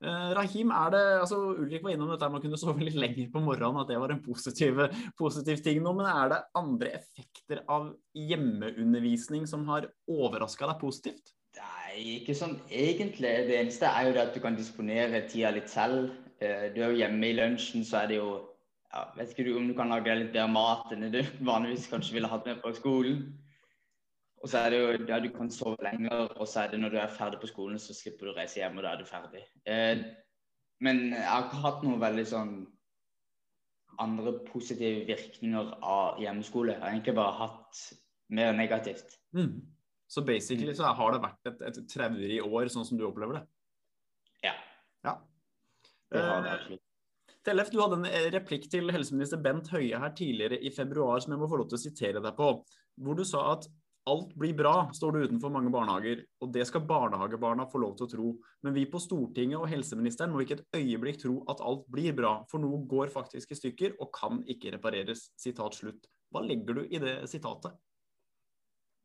Eh, 0.00 0.30
Rahim, 0.36 0.70
er 0.72 0.94
det, 0.94 1.02
altså 1.20 1.38
Ulrik 1.60 1.82
var 1.84 1.92
innom 1.92 2.08
dette 2.14 2.28
med 2.30 2.40
å 2.40 2.44
kunne 2.46 2.60
sove 2.60 2.86
litt 2.86 2.96
lenger 2.96 3.26
på 3.32 3.42
morgenen, 3.44 3.82
at 3.82 3.90
det 3.90 3.98
var 4.00 4.14
en 4.14 4.22
positiv, 4.24 4.80
positiv 5.18 5.60
ting 5.64 5.82
nå. 5.84 5.92
Men 5.98 6.08
er 6.08 6.32
det 6.32 6.40
andre 6.56 6.94
effekter 7.00 7.60
av 7.68 7.90
hjemmeundervisning 8.16 9.44
som 9.50 9.66
har 9.68 9.90
overraska 10.08 10.70
deg 10.70 10.80
positivt? 10.80 11.34
Nei, 11.58 12.20
ikke 12.20 12.36
sånn 12.38 12.56
egentlig. 12.70 13.34
Det 13.50 13.58
eneste 13.58 13.90
er 13.90 14.08
jo 14.08 14.16
det 14.16 14.24
at 14.28 14.36
du 14.36 14.40
kan 14.40 14.56
disponere 14.56 15.24
tida 15.28 15.52
litt 15.52 15.68
selv. 15.68 16.14
Eh, 16.40 16.70
du 16.72 16.80
er 16.80 16.94
jo 16.94 17.00
hjemme 17.02 17.28
i 17.28 17.36
lunsjen, 17.36 17.84
så 17.84 18.00
er 18.00 18.12
det 18.12 18.20
jo 18.22 18.30
ja, 18.90 19.04
Vet 19.16 19.38
ikke 19.38 19.54
om 19.56 19.68
du 19.70 19.74
kan 19.78 19.92
lage 19.92 20.16
litt 20.18 20.32
bedre 20.34 20.50
mat 20.50 20.90
enn 20.94 21.06
du 21.12 21.20
vanligvis 21.46 21.88
kanskje 21.90 22.16
ville 22.16 22.30
hatt 22.30 22.48
med 22.48 22.60
på 22.62 22.72
skolen. 22.74 23.22
Og 24.40 24.48
så 24.48 24.64
er 24.64 24.72
det 24.72 24.80
jo 24.80 25.06
der 25.06 25.20
du 25.20 25.28
kan 25.34 25.50
sove 25.52 25.76
lenger, 25.84 26.30
og 26.40 26.48
så 26.48 26.62
er 26.62 26.72
det 26.72 26.80
når 26.80 26.94
du 26.94 26.98
er 27.02 27.12
ferdig 27.12 27.40
på 27.42 27.50
skolen, 27.50 27.78
så 27.78 27.94
slipper 27.94 28.26
du 28.26 28.32
å 28.32 28.36
reise 28.38 28.62
hjem, 28.62 28.78
og 28.80 28.86
da 28.86 28.94
er 28.94 29.02
du 29.02 29.08
ferdig. 29.08 29.42
Eh, 29.68 30.04
men 30.80 31.02
jeg 31.12 31.26
har 31.28 31.44
ikke 31.44 31.60
hatt 31.60 31.82
noe 31.84 32.00
veldig 32.00 32.24
sånn 32.30 32.54
andre 34.00 34.32
positive 34.46 35.04
virkninger 35.10 35.74
av 35.84 36.22
hjemmeskole. 36.22 36.72
Jeg 36.72 36.80
har 36.80 36.94
egentlig 36.94 37.16
bare 37.18 37.36
hatt 37.36 37.82
mer 38.32 38.56
negativt. 38.56 39.18
Mm. 39.36 39.58
Så 40.10 40.24
basically 40.26 40.72
så 40.74 40.88
har 40.96 41.12
det 41.14 41.22
vært 41.22 41.50
et, 41.52 41.60
et 41.68 41.82
traurig 41.92 42.40
år, 42.42 42.70
sånn 42.72 42.88
som 42.88 42.98
du 42.98 43.04
opplever 43.06 43.42
det? 43.42 43.44
Ja. 44.48 44.54
ja. 45.04 45.18
Det 46.10 46.24
har 46.24 46.46
det 46.46 46.54
absolutt. 46.56 46.79
Tellef, 47.46 47.70
du 47.72 47.78
hadde 47.80 47.96
en 48.02 48.32
replikk 48.34 48.66
til 48.72 48.92
helseminister 48.92 49.40
Bent 49.40 49.70
Høie 49.72 49.96
her 49.96 50.12
tidligere 50.16 50.58
i 50.60 50.72
februar 50.74 51.22
som 51.24 51.32
jeg 51.32 51.40
må 51.40 51.48
få 51.48 51.62
lov 51.62 51.70
til 51.70 51.78
å 51.78 51.84
sitere 51.84 52.20
deg 52.20 52.34
på. 52.36 52.50
Hvor 53.00 53.16
du 53.16 53.24
sa 53.24 53.46
at 53.54 53.70
Alt 54.08 54.32
blir 54.34 54.54
bra, 54.56 54.88
står 54.96 55.12
det 55.12 55.26
utenfor 55.28 55.52
mange 55.52 55.70
barnehager, 55.70 56.22
og 56.40 56.52
det 56.54 56.64
skal 56.66 56.86
barnehagebarna 56.88 57.66
få 57.68 57.82
lov 57.82 57.98
til 57.98 58.06
å 58.06 58.10
tro. 58.10 58.30
Men 58.64 58.72
vi 58.74 58.86
på 58.88 58.98
Stortinget 59.02 59.60
og 59.60 59.68
helseministeren 59.68 60.32
må 60.32 60.40
ikke 60.40 60.56
et 60.56 60.78
øyeblikk 60.78 61.20
tro 61.20 61.34
at 61.52 61.60
alt 61.60 61.84
blir 61.92 62.16
bra, 62.16 62.38
for 62.50 62.62
noe 62.62 62.80
går 62.88 63.12
faktisk 63.12 63.52
i 63.52 63.58
stykker 63.58 63.98
og 64.00 64.08
kan 64.16 64.40
ikke 64.48 64.72
repareres. 64.78 65.28
Sitat 65.38 65.76
slutt. 65.76 66.08
Hva 66.32 66.42
legger 66.46 66.80
du 66.80 66.82
i 66.88 67.02
det 67.02 67.18
sitatet? 67.30 67.76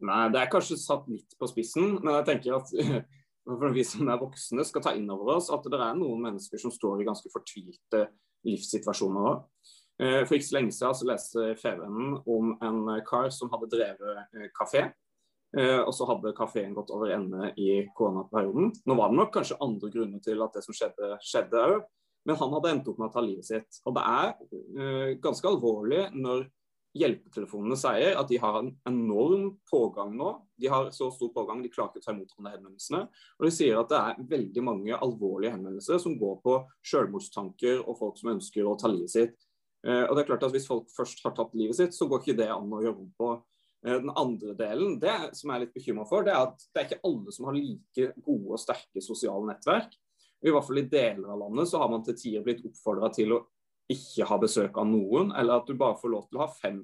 Nei, 0.06 0.30
Det 0.32 0.42
er 0.42 0.52
kanskje 0.52 0.80
satt 0.80 1.12
litt 1.12 1.36
på 1.40 1.52
spissen, 1.52 2.00
men 2.00 2.16
jeg 2.22 2.28
tenker 2.32 2.58
at 2.62 2.72
for 3.46 3.76
vi 3.76 3.84
som 3.86 4.08
er 4.10 4.22
voksne 4.22 4.64
skal 4.66 4.84
ta 4.88 4.96
inn 4.96 5.12
over 5.12 5.36
oss 5.36 5.52
at 5.54 5.68
det 5.70 5.78
er 5.78 6.00
noen 6.00 6.24
mennesker 6.24 6.62
som 6.62 6.74
står 6.74 7.04
i 7.04 7.08
ganske 7.08 7.30
fortvilte 7.36 8.08
livssituasjoner. 8.46 9.32
òg. 9.32 9.44
for 10.28 10.36
ikke 10.36 10.46
så 10.46 10.56
lenge 10.58 10.72
siden 10.76 10.96
så 10.96 11.06
leste 11.08 11.44
Fevennen 11.56 12.18
om 12.28 12.58
en 12.62 13.02
kar 13.08 13.30
som 13.32 13.50
hadde 13.54 13.70
drevet 13.72 14.18
eh, 14.36 14.50
kafé. 14.52 14.90
Eh, 15.58 15.80
og 15.80 15.94
så 15.96 16.08
hadde 16.10 16.34
kafeen 16.36 16.74
gått 16.76 16.92
over 16.92 17.14
ende 17.16 17.54
i 17.56 17.86
koronaperioden. 17.96 18.74
Nå 18.86 18.98
var 19.00 19.10
det 19.10 19.20
nok 19.22 19.32
kanskje 19.34 19.62
andre 19.64 19.90
grunner 19.94 20.20
til 20.20 20.44
at 20.44 20.58
det 20.58 20.66
som 20.66 20.76
skjedde, 20.76 21.16
skjedde 21.24 21.64
òg. 21.64 21.86
Men 22.26 22.36
han 22.42 22.54
hadde 22.58 22.70
endt 22.74 22.88
opp 22.90 23.00
med 23.00 23.08
å 23.08 23.14
ta 23.14 23.22
livet 23.22 23.46
sitt. 23.46 23.80
Og 23.86 23.94
det 23.96 24.04
er 24.04 25.18
ganske 25.22 25.46
alvorlig 25.48 26.08
når 26.18 26.48
hjelpetelefonene 26.96 27.76
sier 27.80 28.16
at 28.20 28.30
de 28.30 28.38
har 28.40 28.60
en 28.60 28.70
enorm 28.88 29.50
pågang 29.70 30.14
nå. 30.16 30.30
De 30.62 30.70
har 30.72 30.92
så 30.96 31.10
stor 31.12 31.32
pågang, 31.36 31.64
de 31.64 31.72
klarer 31.72 31.92
ikke 31.92 32.04
å 32.04 32.06
ta 32.06 32.14
imot 32.16 32.36
alle 32.40 32.54
henvendelsene. 32.54 33.02
Og 33.40 33.48
de 33.48 33.52
sier 33.54 33.80
at 33.80 33.92
det 33.92 34.00
er 34.00 34.30
veldig 34.36 34.64
mange 34.64 35.00
alvorlige 35.00 35.56
henvendelser 35.58 36.00
som 36.02 36.16
går 36.20 36.38
på 36.46 36.60
selvmordstanker 36.88 37.84
og 37.84 38.00
folk 38.00 38.22
som 38.22 38.32
ønsker 38.38 38.68
å 38.68 38.78
ta 38.80 38.92
livet 38.92 39.12
sitt. 39.12 39.36
Eh, 39.86 40.06
og 40.06 40.16
det 40.16 40.24
er 40.24 40.30
klart 40.32 40.48
at 40.48 40.56
Hvis 40.56 40.70
folk 40.70 40.88
først 40.96 41.22
har 41.26 41.36
tatt 41.36 41.54
livet 41.58 41.78
sitt, 41.78 41.98
så 41.98 42.08
går 42.10 42.24
ikke 42.24 42.40
det 42.40 42.50
an 42.54 42.72
å 42.74 42.82
gjøre 42.84 43.04
om 43.04 43.12
på. 43.20 43.34
Eh, 43.86 44.00
den 44.00 44.14
andre 44.16 44.56
delen 44.58 44.96
det 45.02 45.18
som 45.38 45.52
jeg 45.52 45.60
er 45.60 45.66
litt 45.66 45.76
bekymra 45.76 46.08
for, 46.10 46.26
det 46.26 46.34
er 46.34 46.48
at 46.48 46.64
det 46.72 46.82
er 46.82 46.88
ikke 46.90 47.12
alle 47.12 47.36
som 47.36 47.50
har 47.50 47.60
like 47.60 48.08
gode 48.26 48.56
og 48.56 48.62
sterke 48.62 49.04
sosiale 49.04 49.52
nettverk. 49.52 49.94
I 50.46 50.54
hvert 50.54 50.68
fall 50.68 50.80
i 50.80 50.88
deler 50.90 51.28
av 51.34 51.42
landet 51.42 51.70
så 51.70 51.82
har 51.82 51.92
man 51.92 52.04
til 52.06 52.18
tider 52.18 52.46
blitt 52.46 52.66
oppfordra 52.66 53.10
til 53.14 53.34
å 53.34 53.44
ikke 53.92 54.28
ha 54.30 54.38
besøk 54.42 54.78
av 54.82 54.88
noen, 54.90 55.32
eller 55.38 55.60
at 55.62 55.70
du 55.70 55.78
bare 55.78 55.98
får 56.00 56.12
lov 56.12 56.26
til 56.30 56.40
å 56.40 56.46
ha 56.46 56.50
fem 56.54 56.82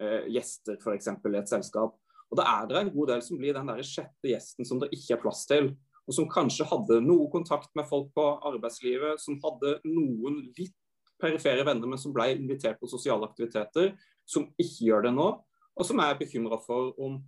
eh, 0.00 0.28
gjester 0.34 0.78
f.eks. 0.78 1.10
i 1.10 1.40
et 1.40 1.50
selskap. 1.50 1.96
Og 2.30 2.38
Da 2.38 2.46
er 2.50 2.70
det 2.70 2.78
en 2.80 2.92
god 2.94 3.12
del 3.12 3.24
som 3.26 3.38
blir 3.40 3.56
den 3.56 3.68
der 3.70 3.82
sjette 3.86 4.30
gjesten 4.30 4.66
som 4.66 4.80
det 4.82 4.92
ikke 4.94 5.16
er 5.16 5.22
plass 5.22 5.44
til. 5.50 5.72
Og 6.04 6.16
som 6.16 6.28
kanskje 6.28 6.66
hadde 6.68 7.00
noe 7.04 7.28
kontakt 7.32 7.70
med 7.78 7.88
folk 7.88 8.10
på 8.16 8.24
arbeidslivet, 8.50 9.20
som 9.22 9.38
hadde 9.44 9.78
noen 9.88 10.42
litt 10.58 10.74
perifere 11.22 11.64
venner, 11.64 11.88
men 11.88 12.00
som 12.00 12.12
ble 12.12 12.32
invitert 12.34 12.80
på 12.80 12.90
sosiale 12.90 13.24
aktiviteter, 13.28 13.94
som 14.28 14.48
ikke 14.60 14.88
gjør 14.88 15.06
det 15.06 15.14
nå. 15.16 15.28
Og 15.74 15.86
som 15.86 16.02
er 16.02 16.18
bekymra 16.18 16.58
for 16.62 16.92
om 17.02 17.20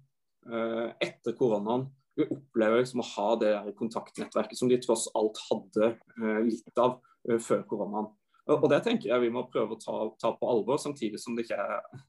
eh, 0.50 0.90
etter 1.02 1.36
koronaen 1.38 1.88
vi 2.16 2.24
opplever 2.32 2.80
liksom 2.80 3.02
å 3.02 3.08
ha 3.10 3.30
det 3.40 3.50
der 3.52 3.74
kontaktnettverket 3.76 4.58
som 4.58 4.70
de 4.70 4.78
tross 4.80 5.04
alt 5.18 5.36
hadde 5.50 5.90
eh, 5.92 6.38
litt 6.46 6.80
av 6.80 6.98
eh, 7.28 7.40
før 7.42 7.64
koronaen. 7.68 8.08
Og, 8.46 8.68
Det 8.70 8.82
tenker 8.84 9.10
jeg 9.10 9.24
vi 9.24 9.32
må 9.34 9.46
prøve 9.50 9.74
å 9.74 9.80
ta, 9.80 9.96
ta, 10.20 10.32
på 10.38 10.50
alvor, 10.50 10.78
samtidig 10.78 11.20
som 11.22 11.36
det 11.36 11.46
ikke 11.46 11.58
er 11.58 12.04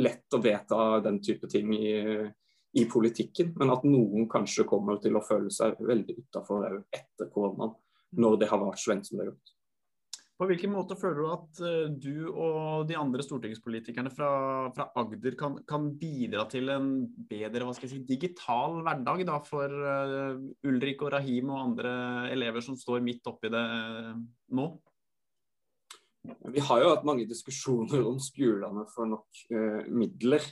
lett 0.00 0.36
å 0.36 0.42
vedta 0.42 1.00
den 1.04 1.20
type 1.24 1.48
ting 1.52 1.72
i, 1.76 1.90
i 2.80 2.86
politikken. 2.90 3.52
Men 3.60 3.74
at 3.74 3.84
noen 3.88 4.28
kanskje 4.30 4.66
kommer 4.68 5.00
til 5.02 5.18
å 5.18 5.24
føle 5.24 5.52
seg 5.52 5.76
veldig 5.80 6.16
utafor 6.22 6.80
etter 6.94 7.28
koronaen, 7.32 7.76
når 8.16 8.40
det 8.40 8.50
har 8.50 8.62
vært 8.62 8.80
så 8.80 8.94
lenge 8.94 9.08
som 9.08 9.18
det 9.18 9.26
har 9.26 9.32
gjort. 9.34 9.52
På 10.36 10.44
hvilken 10.44 10.68
måte 10.68 10.98
føler 11.00 11.16
du 11.22 11.28
at 11.32 11.60
uh, 11.64 11.86
du 11.88 12.26
og 12.28 12.84
de 12.90 12.96
andre 12.98 13.24
stortingspolitikerne 13.24 14.10
fra, 14.12 14.28
fra 14.76 14.90
Agder 15.00 15.36
kan, 15.40 15.56
kan, 15.68 15.86
bidra 15.96 16.44
til 16.52 16.68
en 16.74 16.90
bedre 17.30 17.72
si, 17.78 18.02
digital 18.04 18.82
hverdag 18.84 19.24
da, 19.28 19.38
for 19.44 19.72
uh, 19.72 20.36
Ulrik 20.68 21.06
og 21.06 21.14
Rahim 21.16 21.54
og 21.54 21.62
andre 21.62 21.94
elever 22.34 22.64
som 22.64 22.76
står 22.76 23.00
midt 23.06 23.32
oppi 23.32 23.48
det 23.52 23.64
uh, 23.64 24.12
nå? 24.60 24.68
Vi 26.54 26.62
har 26.68 26.82
jo 26.82 26.92
hatt 26.92 27.06
mange 27.08 27.26
diskusjoner 27.28 28.04
om 28.06 28.20
skolene 28.22 28.86
for 28.92 29.08
nok 29.10 29.42
midler. 29.92 30.44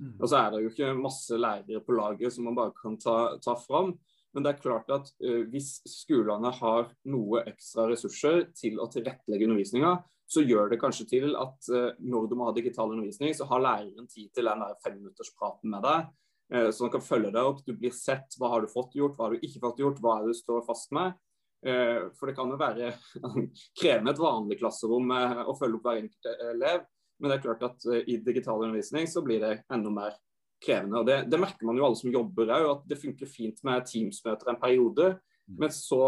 Mm. 0.00 0.16
Og 0.18 0.24
så 0.26 0.38
er 0.38 0.50
det 0.52 0.62
jo 0.62 0.72
ikke 0.72 0.94
masse 0.98 1.36
lærere 1.38 1.82
på 1.84 1.94
laget 1.96 2.34
som 2.34 2.48
man 2.48 2.56
bare 2.58 2.74
kan 2.78 2.96
ta, 3.00 3.16
ta 3.44 3.54
fram. 3.60 3.92
Men 4.32 4.44
det 4.44 4.52
er 4.52 4.62
klart 4.62 4.90
at 4.92 5.10
eh, 5.24 5.44
hvis 5.52 5.74
skolene 5.88 6.52
har 6.56 6.88
noe 7.12 7.44
ekstra 7.50 7.84
ressurser 7.90 8.46
til 8.56 8.80
å 8.80 8.88
tilrettelegge 8.92 9.48
undervisninga, 9.48 9.92
så 10.32 10.44
gjør 10.44 10.72
det 10.72 10.80
kanskje 10.80 11.08
til 11.10 11.36
at 11.36 11.68
eh, 11.68 11.90
når 12.00 12.30
du 12.30 12.36
må 12.40 12.48
ha 12.48 12.54
digital 12.56 12.94
undervisning, 12.94 13.34
så 13.36 13.48
har 13.50 13.64
læreren 13.64 14.08
tid 14.08 14.30
til 14.32 14.48
den 14.48 14.64
der 14.64 14.78
femminutterspraten 14.84 15.72
med 15.74 15.84
deg. 15.88 16.08
Uh, 16.52 16.68
så 16.68 16.84
han 16.84 16.90
kan 16.92 17.04
følge 17.04 17.30
deg 17.32 17.46
opp. 17.48 17.60
Du 17.64 17.72
blir 17.72 17.92
sett. 17.96 18.34
Hva 18.36 18.50
har 18.52 18.60
du 18.60 18.68
fått 18.68 18.96
gjort, 18.98 19.14
hva 19.16 19.28
har 19.28 19.36
du 19.36 19.44
ikke 19.46 19.62
fått 19.62 19.78
gjort, 19.80 20.00
hva 20.04 20.18
er 20.18 20.26
det 20.26 20.34
du 20.34 20.40
står 20.40 20.64
fast 20.66 20.90
med? 20.92 21.14
For 21.62 22.26
det 22.26 22.32
kan 22.34 22.50
jo 22.50 22.56
være 22.58 22.88
krevende 23.80 24.10
et 24.10 24.18
vanlig 24.18 24.56
klasserom 24.58 25.12
å 25.46 25.54
følge 25.54 25.78
opp 25.78 25.84
hver 25.86 26.00
enkelt 26.00 26.26
elev. 26.48 26.82
Men 27.22 27.30
det 27.30 27.36
er 27.36 27.44
klart 27.44 27.62
at 27.68 27.86
i 28.10 28.16
digital 28.18 28.64
undervisning 28.64 29.06
så 29.06 29.22
blir 29.22 29.38
det 29.44 29.52
enda 29.70 29.92
mer 29.94 30.16
krevende. 30.64 30.98
og 30.98 31.06
Det, 31.06 31.18
det 31.30 31.40
merker 31.40 31.68
man 31.68 31.78
jo 31.78 31.86
alle 31.86 31.98
som 31.98 32.12
jobber 32.12 32.52
òg, 32.56 32.68
at 32.72 32.84
det 32.90 33.00
funker 33.02 33.30
fint 33.30 33.62
med 33.66 33.86
Teams-møter 33.88 34.52
en 34.52 34.60
periode. 34.62 35.08
Mm. 35.46 35.56
Men 35.64 35.74
så 35.74 36.02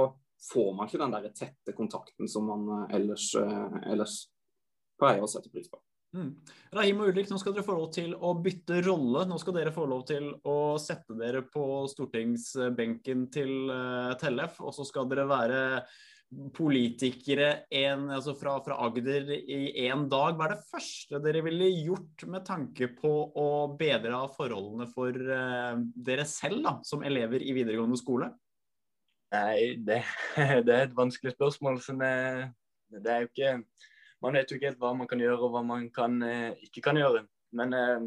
får 0.53 0.71
man 0.77 0.89
ikke 0.89 1.03
den 1.03 1.15
der 1.15 1.31
tette 1.35 1.77
kontakten 1.77 2.31
som 2.31 2.49
man 2.51 2.67
eh, 2.77 2.97
ellers, 2.99 3.31
eh, 3.41 3.81
ellers 3.93 4.19
pleier 5.01 5.25
å 5.25 5.31
sette 5.31 5.53
pris 5.53 5.71
på. 5.71 5.81
Mm. 6.15 6.31
Rahim 6.75 7.01
og 7.03 7.11
Ulrik, 7.11 7.27
nå 7.31 7.41
skal 7.43 7.57
dere 7.57 7.67
få 7.67 7.75
lov 7.75 7.89
til 7.95 8.13
å 8.15 8.33
bytte 8.39 8.79
rolle. 8.87 9.25
Nå 9.27 9.39
skal 9.43 9.57
dere 9.57 9.75
få 9.75 9.87
lov 9.91 10.05
til 10.07 10.31
å 10.47 10.59
sette 10.79 11.17
dere 11.19 11.43
på 11.51 11.85
stortingsbenken 11.91 13.29
til 13.35 13.55
uh, 13.73 14.15
Tellef. 14.21 14.61
Og 14.63 14.75
så 14.77 14.87
skal 14.87 15.09
dere 15.11 15.27
være 15.31 15.63
politikere 16.55 17.49
en, 17.71 18.09
altså 18.15 18.35
fra, 18.39 18.57
fra, 18.65 18.79
Agder 18.87 19.29
i 19.37 19.87
én 19.87 20.07
dag. 20.11 20.39
Hva 20.39 20.49
er 20.49 20.55
det 20.55 20.69
første 20.71 21.21
dere 21.23 21.43
ville 21.47 21.69
gjort 21.71 22.25
med 22.31 22.47
tanke 22.47 22.89
på 22.95 23.13
å 23.39 23.49
bedre 23.79 24.25
forholdene 24.37 24.89
for 24.91 25.15
uh, 25.15 25.75
dere 25.95 26.27
selv 26.31 26.63
da, 26.67 26.77
som 26.87 27.03
elever 27.07 27.43
i 27.43 27.55
videregående 27.57 27.99
skole? 28.01 28.31
Nei, 29.35 29.75
det, 29.83 30.03
det 30.67 30.79
er 30.79 30.87
et 30.87 30.97
vanskelig 30.97 31.35
spørsmål. 31.35 31.83
som 31.83 32.03
er, 32.07 32.53
det 32.95 33.11
er 33.11 33.25
jo 33.25 33.33
ikke, 33.33 33.53
Man 34.25 34.39
vet 34.39 34.51
jo 34.51 34.57
ikke 34.57 34.71
helt 34.71 34.81
hva 34.81 34.95
man 34.97 35.09
kan 35.11 35.21
gjøre 35.21 35.41
og 35.45 35.53
hva 35.53 35.65
man 35.67 35.89
kan, 35.93 36.17
uh, 36.25 36.53
ikke 36.65 36.85
kan 36.89 36.99
gjøre. 37.01 37.27
Men 37.55 37.77
uh, 37.77 38.07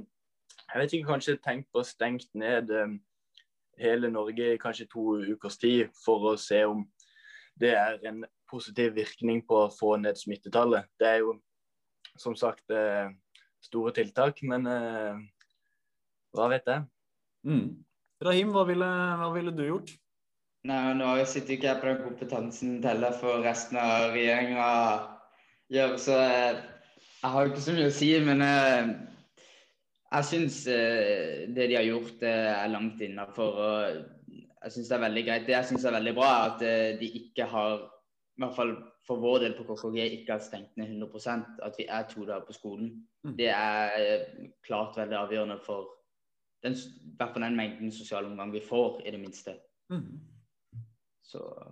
jeg 0.67 0.81
vet 0.81 0.95
ikke, 0.97 1.11
kanskje 1.13 1.37
tenkt 1.43 1.69
på 1.71 1.83
stengt 1.85 2.31
ned 2.35 2.73
hele 3.77 4.09
Norge 4.09 4.53
i 4.55 4.59
kanskje 4.59 4.87
to 4.89 5.19
ukers 5.21 5.59
tid 5.61 5.93
for 6.01 6.31
å 6.31 6.37
se 6.41 6.63
om 6.65 6.81
det 7.61 7.73
er 7.77 8.01
en 8.09 8.23
positiv 8.49 8.95
virkning 8.97 9.41
på 9.47 9.63
å 9.65 9.73
få 9.73 9.95
ned 10.01 10.17
smittetallet. 10.19 10.87
Det 10.99 11.09
er 11.09 11.21
jo 11.23 11.35
som 12.17 12.35
sagt 12.37 12.71
eh, 12.73 13.09
store 13.63 13.93
tiltak, 13.95 14.41
men 14.47 14.67
eh, 14.69 15.19
hva 16.37 16.49
vet 16.53 16.69
jeg. 16.69 16.85
Mm. 17.47 17.67
Rahim, 18.25 18.53
hva 18.55 18.65
ville, 18.67 18.87
hva 19.21 19.29
ville, 19.35 19.53
du 19.53 19.65
gjort? 19.67 19.93
Nei, 20.67 20.79
Nå 20.97 21.11
sitter 21.29 21.55
ikke 21.55 21.69
jeg 21.69 21.81
på 21.81 21.89
den 21.89 22.01
kompetansen 22.01 22.79
heller 22.83 23.13
for 23.15 23.43
resten 23.45 23.77
av 23.79 24.09
regjeringa 24.15 24.65
gjør, 25.73 25.97
så 26.01 26.17
jeg, 26.21 26.55
eh, 26.55 26.63
jeg 27.21 27.33
har 27.33 27.43
jo 27.43 27.51
ikke 27.51 27.65
så 27.65 27.75
mye 27.75 27.91
å 27.91 27.97
si. 27.97 28.09
Men 28.23 28.43
jeg, 28.45 28.95
Jeg 30.07 30.23
syns 30.23 30.61
eh, 30.71 31.47
det 31.51 31.65
de 31.67 31.75
har 31.75 31.83
gjort, 31.83 32.21
eh, 32.23 32.51
er 32.53 32.69
langt 32.71 33.01
innafor. 33.03 33.57
Jeg 34.63 34.71
syns 34.71 34.87
det 34.87 34.95
er 34.95 35.03
veldig 35.03 35.23
greit. 35.27 35.47
Det 35.47 35.55
jeg 35.55 35.67
syns 35.67 35.85
er 35.85 35.97
veldig 35.97 36.13
bra, 36.15 36.29
er 36.31 36.53
at 36.53 36.63
eh, 36.63 36.99
de 37.01 37.09
ikke 37.19 37.47
har, 37.51 37.81
i 38.37 38.43
hvert 38.43 38.55
fall 38.55 38.71
for 39.07 39.19
vår 39.23 39.43
del 39.43 39.57
på 39.57 39.65
KKG, 39.67 39.99
ikke 40.19 40.37
har 40.37 40.43
stengt 40.43 40.77
ned 40.79 40.93
100% 40.95 41.59
At 41.63 41.75
vi 41.79 41.87
er 41.89 42.07
to 42.07 42.25
dager 42.25 42.47
på 42.47 42.55
skolen. 42.55 42.93
Mm. 43.23 43.35
Det 43.39 43.49
er 43.51 43.99
eh, 43.99 44.47
klart 44.63 44.95
veldig 44.97 45.19
avgjørende 45.19 45.59
for 45.65 45.91
den, 46.63 46.73
i 46.73 47.15
hvert 47.19 47.35
fall 47.35 47.43
den 47.43 47.59
mengden 47.59 47.91
sosial 47.91 48.25
omgang 48.25 48.53
vi 48.53 48.63
får, 48.63 49.01
i 49.05 49.11
det 49.11 49.19
minste. 49.19 49.57
Mm. 49.91 50.19
Så 51.23 51.43
ja. 51.43 51.71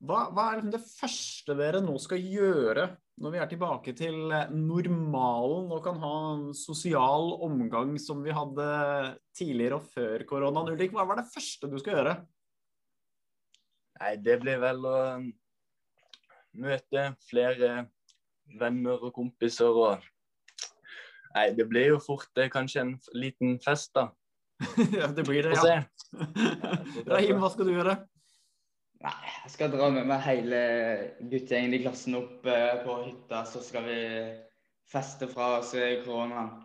Hva, 0.00 0.30
hva 0.32 0.46
er 0.48 0.60
liksom 0.60 0.72
det 0.72 0.80
første 0.86 1.54
dere 1.58 1.80
nå 1.84 1.94
skal 2.00 2.22
gjøre 2.24 2.86
når 3.20 3.32
vi 3.34 3.40
er 3.42 3.48
tilbake 3.50 3.92
til 3.96 4.32
eh, 4.32 4.52
normalen 4.54 5.68
og 5.68 5.82
kan 5.84 5.98
ha 6.00 6.12
sosial 6.56 7.34
omgang 7.44 7.92
som 8.00 8.22
vi 8.24 8.32
hadde 8.32 8.68
tidligere 9.36 9.76
og 9.76 9.90
før 9.92 10.24
koronaen? 10.28 10.72
Ulrik, 10.72 10.94
hva 10.96 11.04
var 11.08 11.20
det 11.20 11.28
første 11.28 11.68
du 11.68 11.76
skal 11.82 11.98
gjøre? 11.98 12.14
Nei, 14.00 14.14
det 14.24 14.38
blir 14.40 14.62
vel 14.62 14.88
å 14.88 14.96
um, 15.20 15.26
møte 16.64 17.02
flere 17.28 17.74
venner 18.60 19.04
og 19.04 19.12
kompiser 19.16 19.68
og 19.68 20.08
Nei, 21.30 21.52
det 21.54 21.68
blir 21.70 21.92
jo 21.92 21.98
fort 22.02 22.40
eh, 22.42 22.48
kanskje 22.50 22.80
en 22.82 22.88
liten 23.14 23.52
fest, 23.62 23.92
da. 23.94 24.08
ja, 24.98 25.06
det 25.14 25.22
blir 25.28 25.46
det, 25.46 25.60
ja. 25.62 25.84
Rahim, 27.12 27.38
hva 27.38 27.52
skal 27.52 27.68
du 27.68 27.76
gjøre? 27.76 28.00
Nei, 29.00 29.28
jeg 29.44 29.52
skal 29.54 29.70
dra 29.72 29.86
med 29.92 30.08
meg 30.08 30.24
hele 30.26 30.58
guttegjengen 31.20 31.76
i 31.78 31.82
klassen 31.84 32.18
opp 32.18 32.44
eh, 32.48 32.82
på 32.84 32.98
hytta, 33.06 33.46
så 33.48 33.62
skal 33.64 33.86
vi 33.86 34.00
feste 34.90 35.28
fra 35.30 35.54
oss 35.60 35.72
koronaen. 36.04 36.58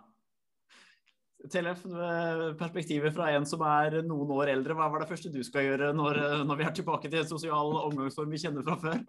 Tellef, 1.51 1.85
eh, 1.85 2.53
perspektivet 2.57 3.13
fra 3.13 3.29
en 3.35 3.45
som 3.45 3.61
er 3.67 3.99
noen 4.05 4.31
år 4.33 4.51
eldre, 4.55 4.75
hva 4.77 4.87
var 4.91 5.03
det 5.03 5.09
første 5.11 5.31
du 5.33 5.41
skal 5.45 5.67
gjøre 5.67 5.91
når, 5.93 6.17
eh, 6.21 6.43
når 6.47 6.59
vi 6.59 6.65
er 6.65 6.73
tilbake 6.79 7.11
til 7.11 7.21
en 7.21 7.29
sosial 7.29 7.75
omgangsform 7.83 8.33
vi 8.33 8.41
kjenner 8.41 8.65
fra 8.65 8.77
før? 8.81 9.05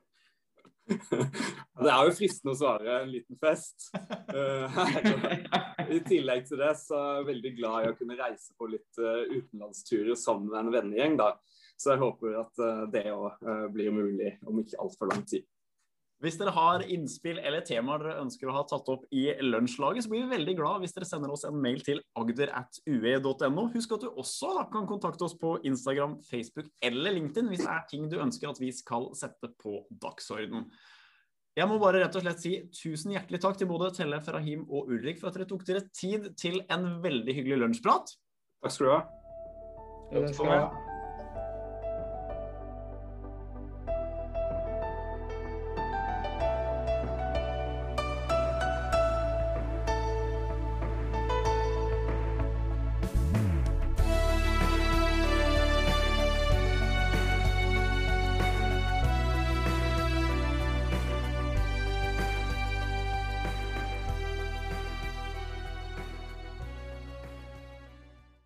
Det 1.76 1.90
er 1.92 2.06
jo 2.06 2.12
fristende 2.14 2.52
å 2.54 2.58
svare 2.58 2.92
en 3.02 3.10
liten 3.10 3.38
fest. 3.40 3.88
Eh, 4.32 4.76
I 5.96 5.98
tillegg 6.06 6.46
til 6.48 6.60
det 6.60 6.72
så 6.80 6.96
er 6.98 7.18
jeg 7.18 7.26
veldig 7.30 7.52
glad 7.58 7.84
i 7.84 7.90
å 7.90 7.96
kunne 7.98 8.18
reise 8.18 8.54
på 8.58 8.68
litt 8.70 9.00
utenlandsturer 9.00 10.16
sammen 10.18 10.48
med 10.52 10.60
en 10.62 10.72
vennegjeng. 10.76 11.18
da. 11.20 11.34
Så 11.76 11.92
jeg 11.92 12.02
håper 12.02 12.40
at 12.40 12.64
eh, 12.64 12.86
det 12.94 13.04
òg 13.12 13.44
blir 13.74 13.92
mulig 13.94 14.36
om 14.48 14.62
ikke 14.62 14.80
altfor 14.80 15.12
lang 15.12 15.26
tid. 15.28 15.44
Hvis 16.24 16.38
dere 16.40 16.52
har 16.56 16.80
innspill 16.88 17.36
eller 17.44 17.64
temaer 17.66 18.00
dere 18.00 18.22
ønsker 18.22 18.48
å 18.48 18.54
ha 18.56 18.62
tatt 18.68 18.86
opp 18.88 19.02
i 19.12 19.26
lunsjlaget, 19.44 20.06
så 20.06 20.12
blir 20.12 20.24
vi 20.24 20.32
veldig 20.38 20.54
glad 20.56 20.80
hvis 20.80 20.96
dere 20.96 21.08
sender 21.08 21.32
oss 21.34 21.44
en 21.44 21.58
mail 21.60 21.82
til 21.84 22.00
agder.ue.no. 22.16 23.66
Husk 23.74 23.92
at 23.98 24.06
du 24.06 24.08
også 24.08 24.54
da, 24.56 24.64
kan 24.72 24.88
kontakte 24.88 25.26
oss 25.28 25.36
på 25.36 25.58
Instagram, 25.68 26.16
Facebook 26.24 26.72
eller 26.80 27.18
LinkedIn 27.18 27.52
hvis 27.52 27.66
det 27.66 27.72
er 27.74 27.84
ting 27.92 28.08
du 28.08 28.16
ønsker 28.24 28.48
at 28.48 28.62
vi 28.62 28.72
skal 28.72 29.10
sette 29.18 29.52
på 29.60 29.82
dagsorden. 29.92 30.70
Jeg 31.56 31.68
må 31.68 31.76
bare 31.80 32.00
rett 32.00 32.16
og 32.16 32.24
slett 32.24 32.40
si 32.40 32.56
tusen 32.72 33.12
hjertelig 33.12 33.40
takk 33.44 33.60
til 33.60 33.68
både 33.68 33.92
Tellef, 33.96 34.32
Rahim 34.32 34.64
og 34.68 34.88
Ulrik 34.92 35.20
for 35.20 35.28
at 35.28 35.36
dere 35.36 35.48
tok 35.52 35.68
dere 35.68 35.84
tid 35.92 36.32
til 36.40 36.62
en 36.72 36.94
veldig 37.04 37.36
hyggelig 37.42 37.60
lunsjprat. 37.60 38.16
Takk 38.64 38.72
skal 38.72 38.88
du 38.88 38.94
ha. 38.96 39.00
Takk 40.16 40.30
skal 40.32 40.54
meg 40.54 40.62
ha. 40.64 40.85